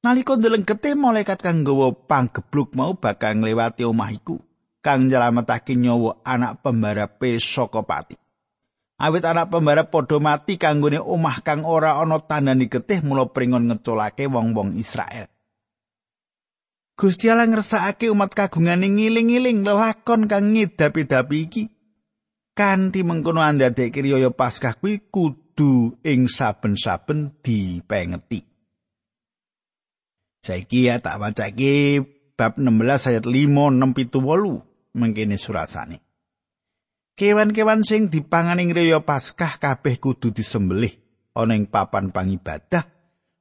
Nalika 0.00 0.40
ndeleng 0.40 0.64
getih 0.64 0.96
malaikat 0.96 1.44
kang 1.44 1.60
nggawa 1.60 1.92
panggebluk 2.08 2.72
mau 2.72 2.96
bakal 2.96 3.36
ngliwati 3.44 3.84
omah 3.84 4.08
iku 4.08 4.40
kang 4.80 5.12
nyelametake 5.12 5.76
nyawa 5.76 6.24
anak 6.24 6.64
pembarape 6.64 7.36
saka 7.36 7.84
pati. 7.84 8.16
Awit 8.96 9.28
anak 9.28 9.52
pembarap 9.52 9.92
padha 9.92 10.16
mati 10.16 10.56
kanggone 10.56 11.04
omah 11.04 11.44
kang 11.44 11.68
ora 11.68 12.00
ana 12.00 12.16
tandani 12.16 12.64
getih 12.64 13.04
mula 13.04 13.28
pringon 13.28 13.68
ngeculake 13.68 14.24
wong-wong 14.24 14.72
Israel. 14.80 15.28
Gusti 16.98 17.30
Allah 17.30 17.46
ngersakake 17.46 18.10
umat 18.10 18.34
kagungane 18.34 18.90
ngiling-iling 18.90 19.62
lelakon 19.62 20.26
kang 20.26 20.50
ngidapi-dapi 20.50 21.36
iki. 21.46 21.64
Kanthi 22.58 23.06
mengkono 23.06 23.38
andadeke 23.38 24.02
riyaya 24.02 24.34
Paskah 24.34 24.74
kuwi 24.82 25.06
kudu 25.06 25.94
ing 26.02 26.26
saben-saben 26.26 27.38
dipengeti. 27.38 28.42
Saiki 30.42 30.90
ya 30.90 30.98
tak 30.98 31.22
wacake 31.22 32.02
bab 32.34 32.58
16 32.58 33.14
ayat 33.14 33.24
5 33.30 33.30
6 33.30 33.94
7 33.94 34.98
8 34.98 34.98
mengkene 34.98 35.38
surasane. 35.38 36.02
Kewan-kewan 37.14 37.86
sing 37.86 38.10
dipangan 38.10 38.58
ing 38.58 38.74
Paskah 39.06 39.62
kabeh 39.62 40.02
kudu 40.02 40.34
disembelih 40.34 40.98
ana 41.38 41.54
ing 41.54 41.70
papan 41.70 42.10
pangibadah 42.10 42.97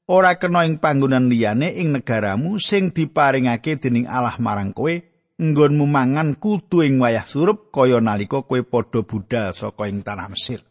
ora 0.07 0.39
kena 0.39 0.63
ing 0.63 0.79
panggonan 0.79 1.27
liyane 1.27 1.75
ing 1.75 1.91
negaramu 1.91 2.55
sing 2.63 2.95
diparingake 2.95 3.75
dening 3.75 4.07
Allah 4.07 4.39
marang 4.39 4.71
kowe 4.71 4.95
nggonmu 5.37 5.85
mangan 5.85 6.39
kudu 6.39 6.81
ing 6.81 6.97
wayah 7.03 7.27
surup 7.27 7.69
kaya 7.69 7.99
nalika 7.99 8.41
kowe 8.47 8.63
padha 8.63 9.03
budal 9.03 9.51
saka 9.53 9.85
ing 9.91 10.01
tanah 10.01 10.31
Mesir. 10.31 10.63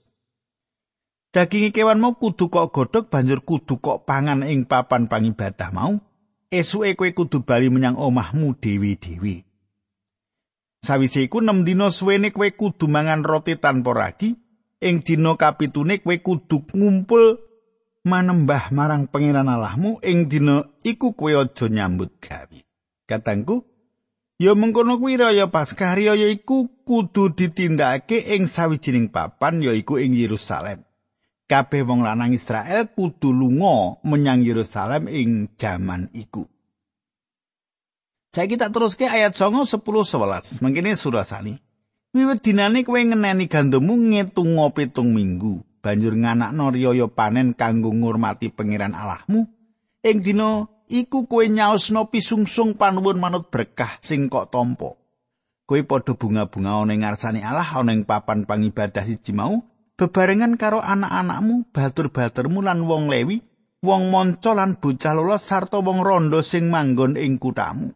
Daging 1.31 1.69
kewan 1.69 2.01
mau 2.01 2.17
kudu 2.17 2.49
kok 2.49 2.73
godhog 2.73 3.13
banjur 3.13 3.45
kudu 3.45 3.77
kok 3.77 4.09
pangan 4.09 4.41
ing 4.49 4.65
papan 4.65 5.05
pangibadah 5.05 5.69
mau. 5.69 6.01
Esuke 6.49 6.97
kowe 6.97 7.11
kudu 7.13 7.45
bali 7.45 7.69
menyang 7.69 8.01
omahmu 8.01 8.57
dewi-dewi. 8.57 9.45
Sawise 10.81 11.29
iku 11.29 11.45
6 11.45 11.67
dina 11.67 11.93
suwene 11.93 12.33
kowe 12.33 12.49
kudu 12.57 12.89
mangan 12.89 13.21
roti 13.21 13.61
tanpa 13.61 13.93
ragi. 13.93 14.33
Ing 14.81 15.05
dina 15.05 15.37
kapitune 15.37 16.01
kowe 16.01 16.17
kudu 16.25 16.65
ngumpul 16.73 17.46
manembah 18.07 18.71
marang 18.71 19.11
pangeran 19.11 19.51
Allahmu 19.51 19.99
ing 20.07 20.31
dina 20.31 20.63
iku 20.87 21.19
kowe 21.19 21.35
aja 21.35 21.67
nyambut 21.67 22.23
gawe. 22.23 22.59
Katangku, 23.11 23.67
ya 24.39 24.55
mengkono 24.55 25.03
kuwi 25.03 25.19
raya 25.19 25.51
Paskah 25.51 25.99
raya 25.99 26.15
iku 26.15 26.71
kudu 26.87 27.35
ditindakake 27.35 28.23
ing 28.39 28.47
sawijining 28.47 29.11
papan 29.11 29.59
yaiku 29.59 29.99
ing 29.99 30.15
Yerusalem. 30.15 30.87
Kabeh 31.47 31.87
wong 31.87 32.03
lanang 32.03 32.35
Israel 32.35 32.91
kudu 32.95 33.31
lunga 33.35 33.99
menyang 34.07 34.43
Yerusalem 34.43 35.11
ing 35.11 35.51
jaman 35.59 36.11
iku. 36.15 36.47
Saya 38.35 38.51
kita 38.51 38.69
terus 38.71 38.99
ke 38.99 39.07
ayat 39.07 39.35
9 39.35 39.67
10 39.67 39.83
11. 39.83 40.63
Mengkene 40.63 40.99
surasani. 40.99 41.55
Wiwit 42.13 42.43
dinane 42.43 42.83
kowe 42.83 42.99
ngeneni 42.99 43.47
gandummu 43.47 43.95
ngetungo 43.97 44.67
pitung 44.75 45.15
minggu. 45.15 45.63
Banjur 45.87 46.19
nganakno 46.19 46.75
riyaya 46.75 47.07
panen 47.07 47.55
kanggo 47.55 47.95
ngurmati 47.95 48.51
pangeran 48.51 48.99
Allahmu 48.99 49.47
ing 50.03 50.19
dina 50.27 50.67
iku 50.91 51.31
kowe 51.31 51.47
nyaosno 51.47 52.11
pisungsung 52.11 52.75
panuwun 52.75 53.23
manut 53.23 53.47
berkah 53.55 54.03
sing 54.03 54.27
kok 54.27 54.51
tampa. 54.51 54.99
Kowe 55.63 55.81
padha 55.87 56.19
bunga-bunga 56.19 56.83
ana 56.83 56.91
ing 56.91 57.07
ngarsane 57.07 57.39
Allah 57.47 57.71
ana 57.71 57.95
ing 57.95 58.03
papan 58.03 58.43
pangibadah 58.51 59.07
siji 59.07 59.31
mau 59.31 59.63
bebarengan 59.95 60.59
karo 60.59 60.83
anak-anakmu 60.83 61.71
batur-baturmu 61.71 62.67
lan 62.67 62.83
wong 62.83 63.07
lewi 63.07 63.47
wong 63.87 64.11
monco 64.11 64.59
lan 64.59 64.83
bocah 64.83 65.15
lolos 65.15 65.47
sarta 65.47 65.79
wong 65.79 66.03
rondo 66.03 66.43
sing 66.43 66.69
manggon 66.69 67.15
ing 67.15 67.39
kutamu 67.39 67.95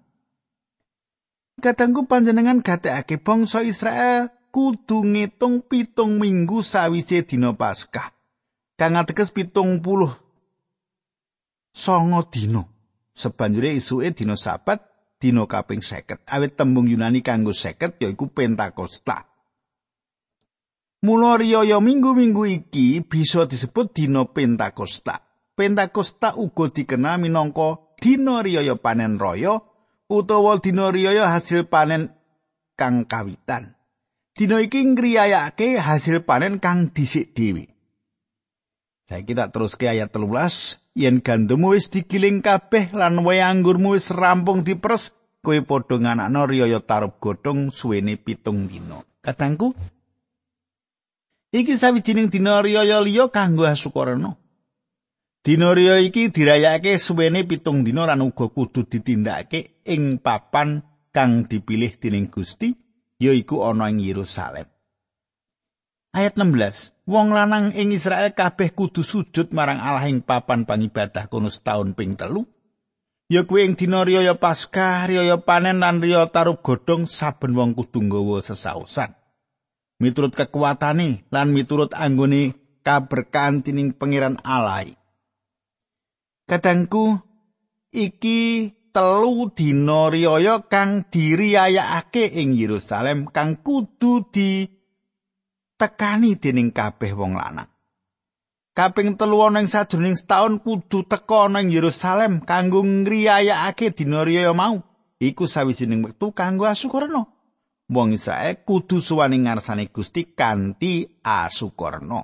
Katangku 1.60 2.08
panjenengan 2.08 2.64
gatekake 2.64 3.20
bangsa 3.20 3.60
Israel 3.60 4.32
kudu 4.50 5.06
ngitung 5.06 5.62
pitung 5.64 6.18
minggu 6.18 6.60
sawise 6.60 7.22
dina 7.22 7.54
Paskah. 7.54 8.12
Kang 8.76 8.98
ateges 8.98 9.30
pitung 9.30 9.78
puluh 9.80 10.10
songo 11.70 12.26
dina. 12.28 12.66
Sebanjure 13.14 13.74
isuke 13.76 14.10
dina 14.16 14.34
sabat, 14.34 14.80
dina 15.20 15.44
kaping 15.44 15.84
seket. 15.84 16.24
Awit 16.24 16.56
tembung 16.56 16.88
Yunani 16.88 17.20
kanggo 17.20 17.52
seket 17.52 18.00
yaiku 18.00 18.32
Pentakosta. 18.32 19.28
Mula 21.00 21.40
riyaya 21.40 21.80
minggu-minggu 21.80 22.44
iki 22.44 23.00
bisa 23.00 23.48
disebut 23.48 23.92
dina 23.96 24.24
Pentakosta. 24.28 25.20
Pentakosta 25.56 26.36
uga 26.36 26.72
dikenal 26.72 27.20
minangka 27.20 27.96
dina 28.00 28.40
riyaya 28.40 28.76
panen 28.80 29.20
raya 29.20 29.60
utawa 30.08 30.56
dina 30.60 30.88
riyaya 30.88 31.28
hasil 31.28 31.68
panen 31.68 32.16
kang 32.76 33.04
kawitan. 33.04 33.76
Dina 34.38 34.62
iki 34.62 34.80
ngriyayake 34.86 35.76
hasil 35.82 36.22
panen 36.22 36.62
kang 36.62 36.94
dhisik 36.94 37.34
dhewe. 37.34 37.66
Saiki 39.10 39.34
tak 39.34 39.50
teruske 39.50 39.90
ayat 39.90 40.14
13, 40.14 40.78
yen 40.94 41.18
gandummu 41.18 41.74
wis 41.74 41.90
digiling 41.90 42.46
kabeh 42.46 42.94
lan 42.94 43.18
wae 43.26 43.42
anggurmu 43.42 43.98
wis 43.98 44.14
rampung 44.14 44.62
diperes, 44.62 45.10
kowe 45.42 45.58
padha 45.66 45.98
nganakno 45.98 46.46
riyaya 46.46 46.78
tarup 46.78 47.18
godhong 47.18 47.74
suwene 47.74 48.14
pitung 48.14 48.70
dina. 48.70 49.02
Katangku, 49.18 49.74
iki 51.50 51.74
sawijining 51.74 52.30
dina 52.30 52.62
riyaya 52.62 53.02
liya 53.02 53.34
kanggo 53.34 53.66
asukarana. 53.66 54.38
Dina 55.42 55.74
riya 55.74 55.98
iki 55.98 56.30
dirayakake 56.30 56.94
suwene 57.02 57.42
pitung 57.50 57.82
dina 57.82 58.06
lan 58.06 58.22
uga 58.22 58.46
kudu 58.46 58.86
ditindakake 58.86 59.82
ing 59.90 60.22
papan 60.22 60.86
kang 61.10 61.50
dipilih 61.50 61.98
dening 61.98 62.30
Gusti 62.30 62.89
yaiku 63.20 63.62
ana 63.62 63.92
ing 63.92 64.00
Yerusalem. 64.00 64.66
Ayat 66.10 66.34
16. 66.34 67.06
Wong 67.06 67.30
lanang 67.30 67.70
ing 67.76 67.94
Israel 67.94 68.34
kabeh 68.34 68.74
kudu 68.74 69.06
sujud 69.06 69.54
marang 69.54 69.78
Allah 69.78 70.10
ing 70.10 70.24
papan 70.24 70.66
pangibadah 70.66 71.30
kono 71.30 71.52
setahun 71.52 71.94
ping 71.94 72.18
telu. 72.18 72.48
Ya 73.30 73.46
kuwi 73.46 73.70
ing 73.70 73.78
dina 73.78 74.02
riyaya 74.02 74.34
Paskah, 74.34 75.06
riyaya 75.06 75.38
panen 75.38 75.78
lan 75.78 76.02
riyaya 76.02 76.26
tarup 76.26 76.66
godhong 76.66 77.06
saben 77.06 77.54
wong 77.54 77.78
kudu 77.78 78.02
nggawa 78.02 78.42
sesausan. 78.42 79.20
miturut 80.00 80.32
kekuatane 80.32 81.28
lan 81.28 81.52
miturut 81.52 81.92
anggone 81.92 82.56
kaberkahan 82.82 83.60
tining 83.60 83.92
pangeran 83.92 84.40
Allah. 84.42 84.88
Kadangku 86.48 87.20
iki 87.94 88.72
telu 88.90 89.50
dina 89.54 90.10
riyaya 90.10 90.66
kang 90.66 91.06
diriyayakake 91.08 92.30
ing 92.38 92.54
Yerusalem 92.54 93.30
kang 93.30 93.58
kudu 93.62 94.28
di 94.30 94.66
tekani 95.78 96.36
dening 96.36 96.74
kabeh 96.74 97.16
wong 97.16 97.38
lanang. 97.38 97.70
Kaping 98.70 99.18
telu 99.18 99.42
ana 99.42 99.64
ing 99.64 99.68
sajroning 99.70 100.14
setahun 100.14 100.62
kudu 100.62 101.08
teka 101.08 101.50
ana 101.50 101.64
ing 101.64 101.74
Yerusalem 101.74 102.44
kanggo 102.44 102.84
ngriyayakake 102.84 103.96
dina 103.96 104.22
riyaya 104.22 104.54
mau. 104.54 104.82
Iku 105.20 105.44
sawijining 105.44 106.00
wektu 106.00 106.32
kanggo 106.32 106.64
asukurna. 106.64 107.28
Wong 107.90 108.14
Israel 108.14 108.62
kudu 108.62 109.02
suwani 109.02 109.42
ngarsane 109.44 109.90
Gusti 109.90 110.32
kanthi 110.32 111.20
asukurna. 111.26 112.22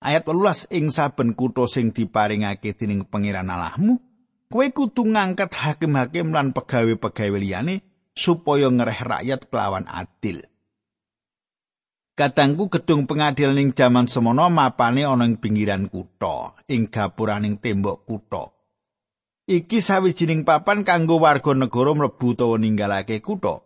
Ayat 0.00 0.24
18 0.24 0.72
ing 0.76 0.88
saben 0.88 1.36
kutha 1.36 1.68
sing 1.68 1.92
diparingake 1.92 2.72
dening 2.72 3.04
pangeran 3.04 3.52
Allahmu, 3.52 4.00
kowe 4.50 4.66
kudu 4.74 5.06
ngangkat 5.06 5.54
hakim-hakim 5.54 6.34
lan 6.34 6.50
pegawe-pegawe 6.50 7.38
liyane 7.38 7.86
supaya 8.18 8.66
ngereh 8.66 9.00
rakyat 9.06 9.46
kelawan 9.46 9.86
adil. 9.86 10.42
Katangku 12.18 12.68
gedung 12.68 13.06
pengadilan 13.08 13.56
ing 13.56 13.70
jaman 13.72 14.10
semono 14.10 14.50
mapane 14.50 15.06
ana 15.06 15.24
ing 15.24 15.38
pinggiran 15.38 15.88
kutha, 15.88 16.58
ing 16.68 16.90
gapuraning 16.90 17.56
tembok 17.62 18.04
kutha. 18.04 18.52
Iki 19.48 19.80
sawijining 19.80 20.44
papan 20.44 20.84
kanggo 20.84 21.22
warga 21.22 21.56
negara 21.56 21.96
mlebu 21.96 22.36
utawa 22.36 22.60
ninggalake 22.60 23.22
kutha. 23.24 23.64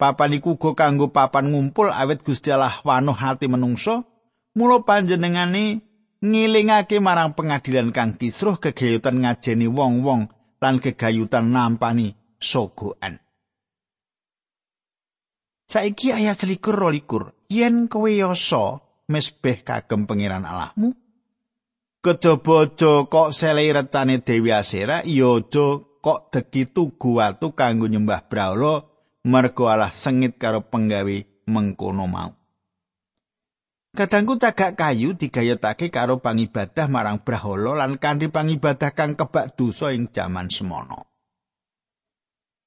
Papan 0.00 0.40
iku 0.40 0.56
uga 0.56 0.72
kanggo 0.72 1.12
papan 1.12 1.52
ngumpul 1.52 1.92
awet 1.92 2.24
Gusti 2.24 2.48
Allah 2.48 2.80
wanuh 2.88 3.12
hati 3.12 3.52
menungso 3.52 4.08
Mula 4.50 4.82
panjenengane 4.82 5.89
ngilingake 6.20 7.00
marang 7.00 7.32
pengadilan 7.32 7.92
kang 7.96 8.16
kisruh 8.20 8.60
kegayutan 8.60 9.24
ngajeni 9.24 9.66
wong-wong 9.68 10.28
lan 10.60 10.76
kegayutan 10.78 11.48
nampani 11.48 12.16
sogoan. 12.36 13.20
Saiki 15.70 16.10
ayat 16.10 16.36
selikur 16.36 16.74
rolikur, 16.74 17.32
yen 17.46 17.86
kowe 17.86 18.10
yoso 18.10 18.82
mesbeh 19.06 19.62
kagem 19.62 20.04
pangeran 20.04 20.42
Allahmu, 20.42 20.92
kejaba 22.02 22.66
aja 22.66 23.06
kok 23.06 23.30
selei 23.30 23.70
recane 23.70 24.18
Dewi 24.18 24.50
Asera, 24.50 25.06
aja 25.06 25.66
kok 26.00 26.20
deki 26.34 26.74
tugu 26.74 27.22
watu 27.22 27.54
kanggo 27.54 27.86
nyembah 27.86 28.26
brahala 28.26 28.82
mergo 29.24 29.68
Allah 29.68 29.94
sengit 29.94 30.40
karo 30.40 30.64
penggawe 30.64 31.46
mengkono 31.46 32.04
mau. 32.08 32.39
Kadangku 33.90 34.38
cagak 34.38 34.78
kayu 34.78 35.18
digayatake 35.18 35.90
karo 35.90 36.22
pangibadah 36.22 36.86
marang 36.86 37.26
Brahala 37.26 37.74
lan 37.74 37.98
kanthi 37.98 38.30
pangibadah 38.30 38.94
kang 38.94 39.18
kebak 39.18 39.58
dosa 39.58 39.90
ing 39.90 40.14
jaman 40.14 40.46
semono. 40.46 41.10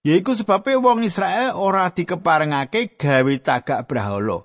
Yaiku 0.03 0.35
sebabe 0.35 0.75
wong 0.75 1.07
Israel 1.07 1.55
ora 1.55 1.87
dikeparengake 1.95 2.99
gawe 2.99 3.33
cagak 3.39 3.87
Brahala. 3.87 4.43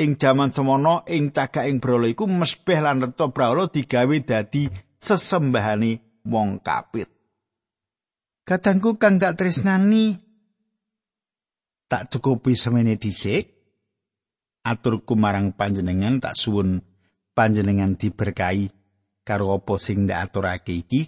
Ing 0.00 0.16
jaman 0.16 0.48
semono 0.48 1.04
ing 1.12 1.28
cagak 1.28 1.68
ing 1.68 1.76
Brahala 1.76 2.08
iku 2.08 2.24
mesbeh 2.24 2.80
lan 2.80 3.04
reca 3.04 3.28
Brahala 3.28 3.68
digawe 3.68 4.16
dadi 4.24 4.72
sesembahane 4.96 6.24
wong 6.24 6.64
kapit. 6.64 7.12
Kadangku 8.48 8.96
kang 8.96 9.20
gak 9.20 9.36
tresnani 9.36 10.16
tak 11.84 12.08
cukupi 12.08 12.56
semene 12.56 12.96
dhisik 12.96 13.53
aturku 14.64 15.12
marang 15.14 15.52
panjenengan 15.52 16.18
tak 16.18 16.40
suwun 16.40 16.80
panjenengan 17.36 18.00
diberkahi 18.00 18.72
karo 19.22 19.52
apa 19.52 19.76
sing 19.76 20.08
ndak 20.08 20.32
aturake 20.32 20.72
iki? 20.72 21.02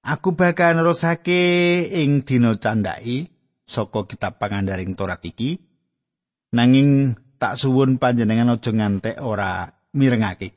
Aku 0.00 0.32
bakal 0.32 0.80
nerusake 0.80 1.84
ing 1.92 2.24
dina 2.24 2.56
candhaki 2.56 3.28
saka 3.68 4.08
kitab 4.08 4.40
pangandaring 4.40 4.96
Torat 4.96 5.20
iki. 5.22 5.60
Nanging 6.50 7.14
tak 7.38 7.60
suwun 7.60 8.00
panjenengan 8.00 8.58
aja 8.58 8.72
ngantek 8.74 9.22
ora 9.22 9.70
mirengake. 9.94 10.56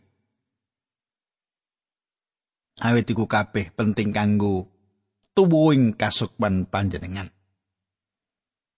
Awit 2.82 3.06
iku 3.06 3.30
kabeh 3.30 3.70
penting 3.78 4.10
kanggo 4.10 4.74
tuwuhing 5.38 5.94
kasukman 5.94 6.66
panjenengan. 6.66 7.30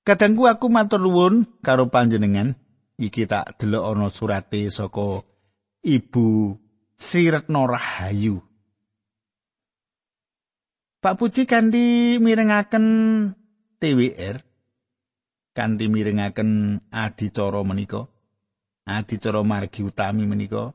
Kadangku 0.04 0.50
aku 0.50 0.68
matur 0.68 1.02
nuwun 1.02 1.48
karo 1.64 1.88
panjenengan 1.88 2.58
iki 2.96 3.28
tak 3.28 3.60
delok 3.60 3.84
ana 3.92 4.08
surate 4.08 4.72
saka 4.72 5.24
Ibu 5.86 6.56
Sri 6.96 7.30
Retno 7.30 7.68
Rahayu. 7.70 8.42
Pak 11.04 11.22
Puji 11.22 11.46
kanthi 11.46 12.18
mirengaken 12.18 12.86
TWR 13.78 14.42
kanthi 15.54 15.86
mirengaken 15.86 16.82
adicara 16.90 17.62
menika. 17.62 18.10
Adicara 18.90 19.46
margi 19.46 19.86
utami 19.86 20.26
menika 20.26 20.74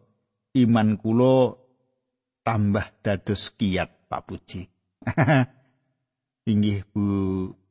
iman 0.54 0.98
kula 0.98 1.58
tambah 2.46 2.86
dados 3.02 3.50
kiat 3.58 4.06
Pak 4.06 4.22
Puji. 4.30 4.62
Inggih 6.50 6.86
Bu 6.94 7.04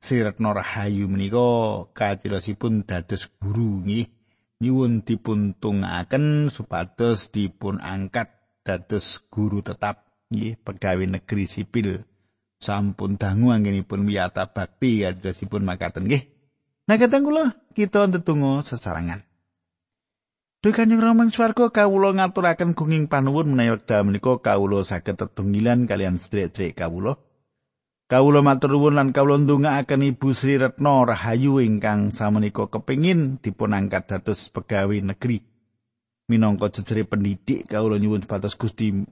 Sri 0.03 0.19
Retno 0.19 0.51
Rahayu 0.51 1.07
menika 1.07 1.87
katirosipun 1.95 2.83
dados 2.83 3.31
guru 3.39 3.87
nggih. 3.87 4.18
Nyuwun 4.59 5.07
dipun 5.07 5.55
tungaaken 5.55 6.51
supados 6.51 7.31
dipun 7.31 7.79
angkat 7.79 8.31
dados 8.67 9.23
guru 9.31 9.63
tetap 9.63 10.07
nggih 10.29 10.59
pegawai 10.61 11.19
negeri 11.19 11.47
sipil. 11.47 12.03
Sampun 12.59 13.15
dangu 13.15 13.55
anggenipun 13.55 14.03
wiyata 14.03 14.51
bakti 14.51 15.07
kadosipun 15.07 15.63
makaten 15.63 16.11
nggih. 16.11 16.27
Nah 16.91 16.99
kateng 16.99 17.23
kula 17.23 17.55
kita 17.71 18.11
tetunggu 18.11 18.65
sesarangan 18.65 19.23
Duh 20.59 20.75
Kanjeng 20.75 20.99
Rama 20.99 21.23
ing 21.23 21.31
swarga 21.31 21.71
kawula 21.71 22.11
ngaturaken 22.11 22.75
gunging 22.75 23.07
panuwun 23.07 23.55
menawi 23.55 23.79
wekdal 23.79 24.03
menika 24.03 24.43
kawula 24.43 24.83
saged 24.83 25.15
tetunggilan 25.15 25.87
kalian 25.87 26.19
sedherek 26.19 26.75
kawula 26.75 27.15
Kawula 28.09 28.41
matur 28.41 28.73
nuwun 28.73 28.97
lan 28.97 29.13
kawula 29.13 29.37
ndongaaken 29.37 30.01
Ibu 30.01 30.33
Sri 30.33 30.57
Retno 30.57 31.05
Rahayu 31.05 31.61
ingkang 31.61 32.09
samenika 32.09 32.65
kepingin 32.65 33.37
dipunangkat 33.37 34.09
dados 34.09 34.49
pegawai 34.49 34.97
negeri. 35.13 35.45
Minangka 36.25 36.73
jejere 36.73 37.05
pendidik 37.05 37.69
kawula 37.69 38.01
nyuwun 38.01 38.25
supados 38.25 38.57
Gusti 38.57 39.05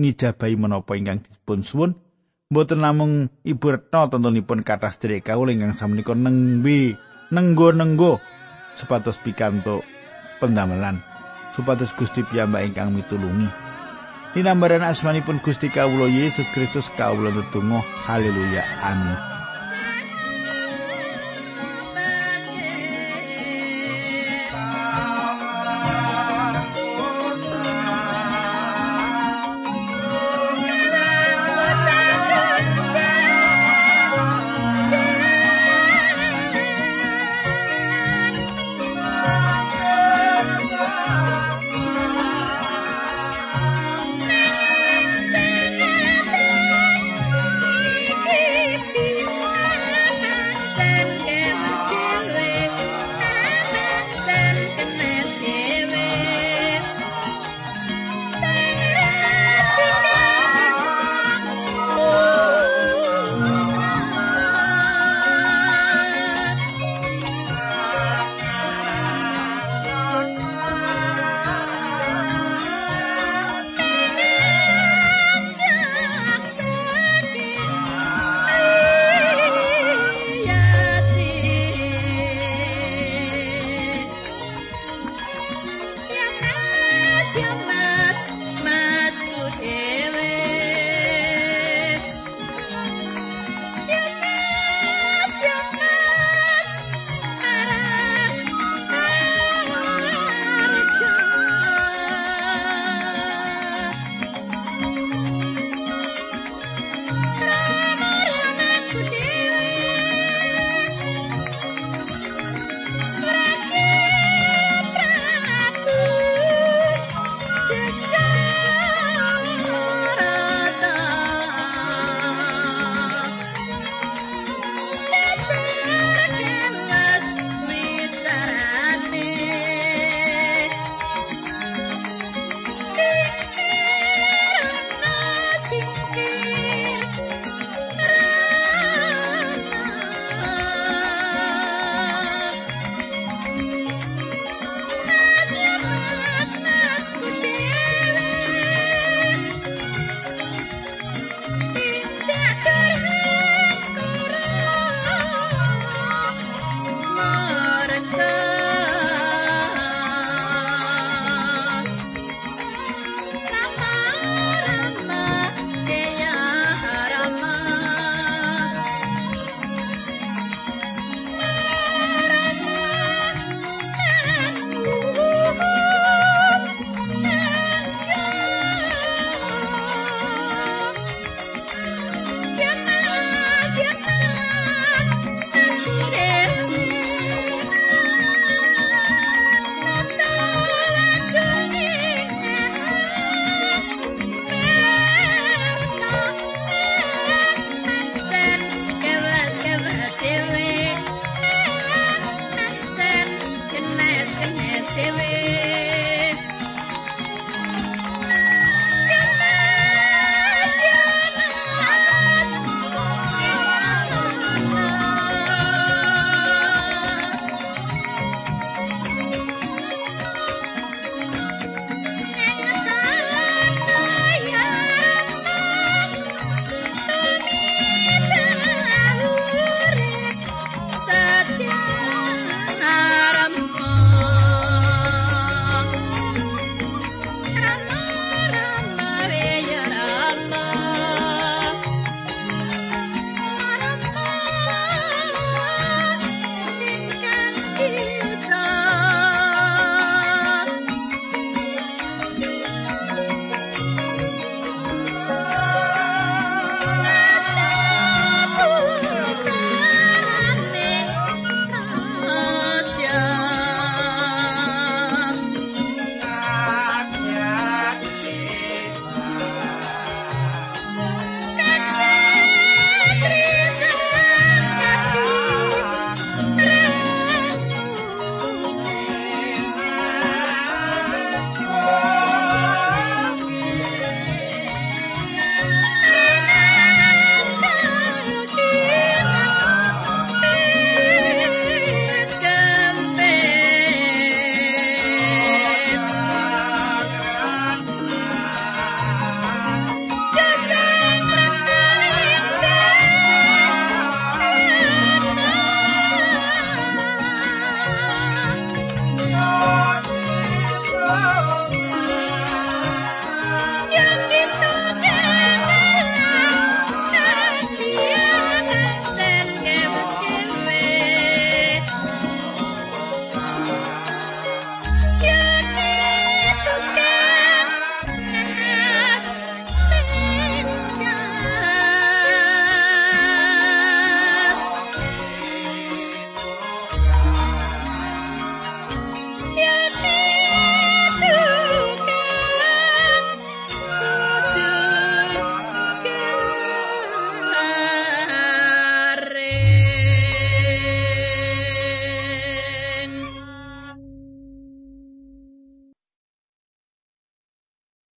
ngijabahi 0.00 0.56
menapa 0.56 0.96
ingkang 0.96 1.20
dipun 1.20 1.60
suwun. 1.68 2.00
Mboten 2.48 2.80
namung 2.80 3.28
Ibu 3.44 3.66
Retno 3.76 4.08
tentunipun 4.08 4.64
kathah 4.64 4.88
sedherek 4.88 5.28
kawula 5.28 5.52
ingkang 5.52 5.76
samenika 5.76 6.16
nengbe 6.16 6.96
nenggo-nenggo 7.28 8.24
supados 8.72 9.20
pikantuk 9.20 9.84
pendamelan. 10.40 10.96
Supados 11.52 11.92
Gusti 11.92 12.24
piyambak 12.24 12.72
ingkang 12.72 12.96
mitulungi. 12.96 13.69
Dinambaran 14.30 14.86
asmanipun 14.86 15.42
Gusti 15.42 15.66
Kawula 15.66 16.06
Yesus 16.06 16.46
Kristus 16.54 16.86
kawula 16.94 17.34
tetunggal 17.34 17.82
haleluya. 18.06 18.62
Amin 18.86 19.29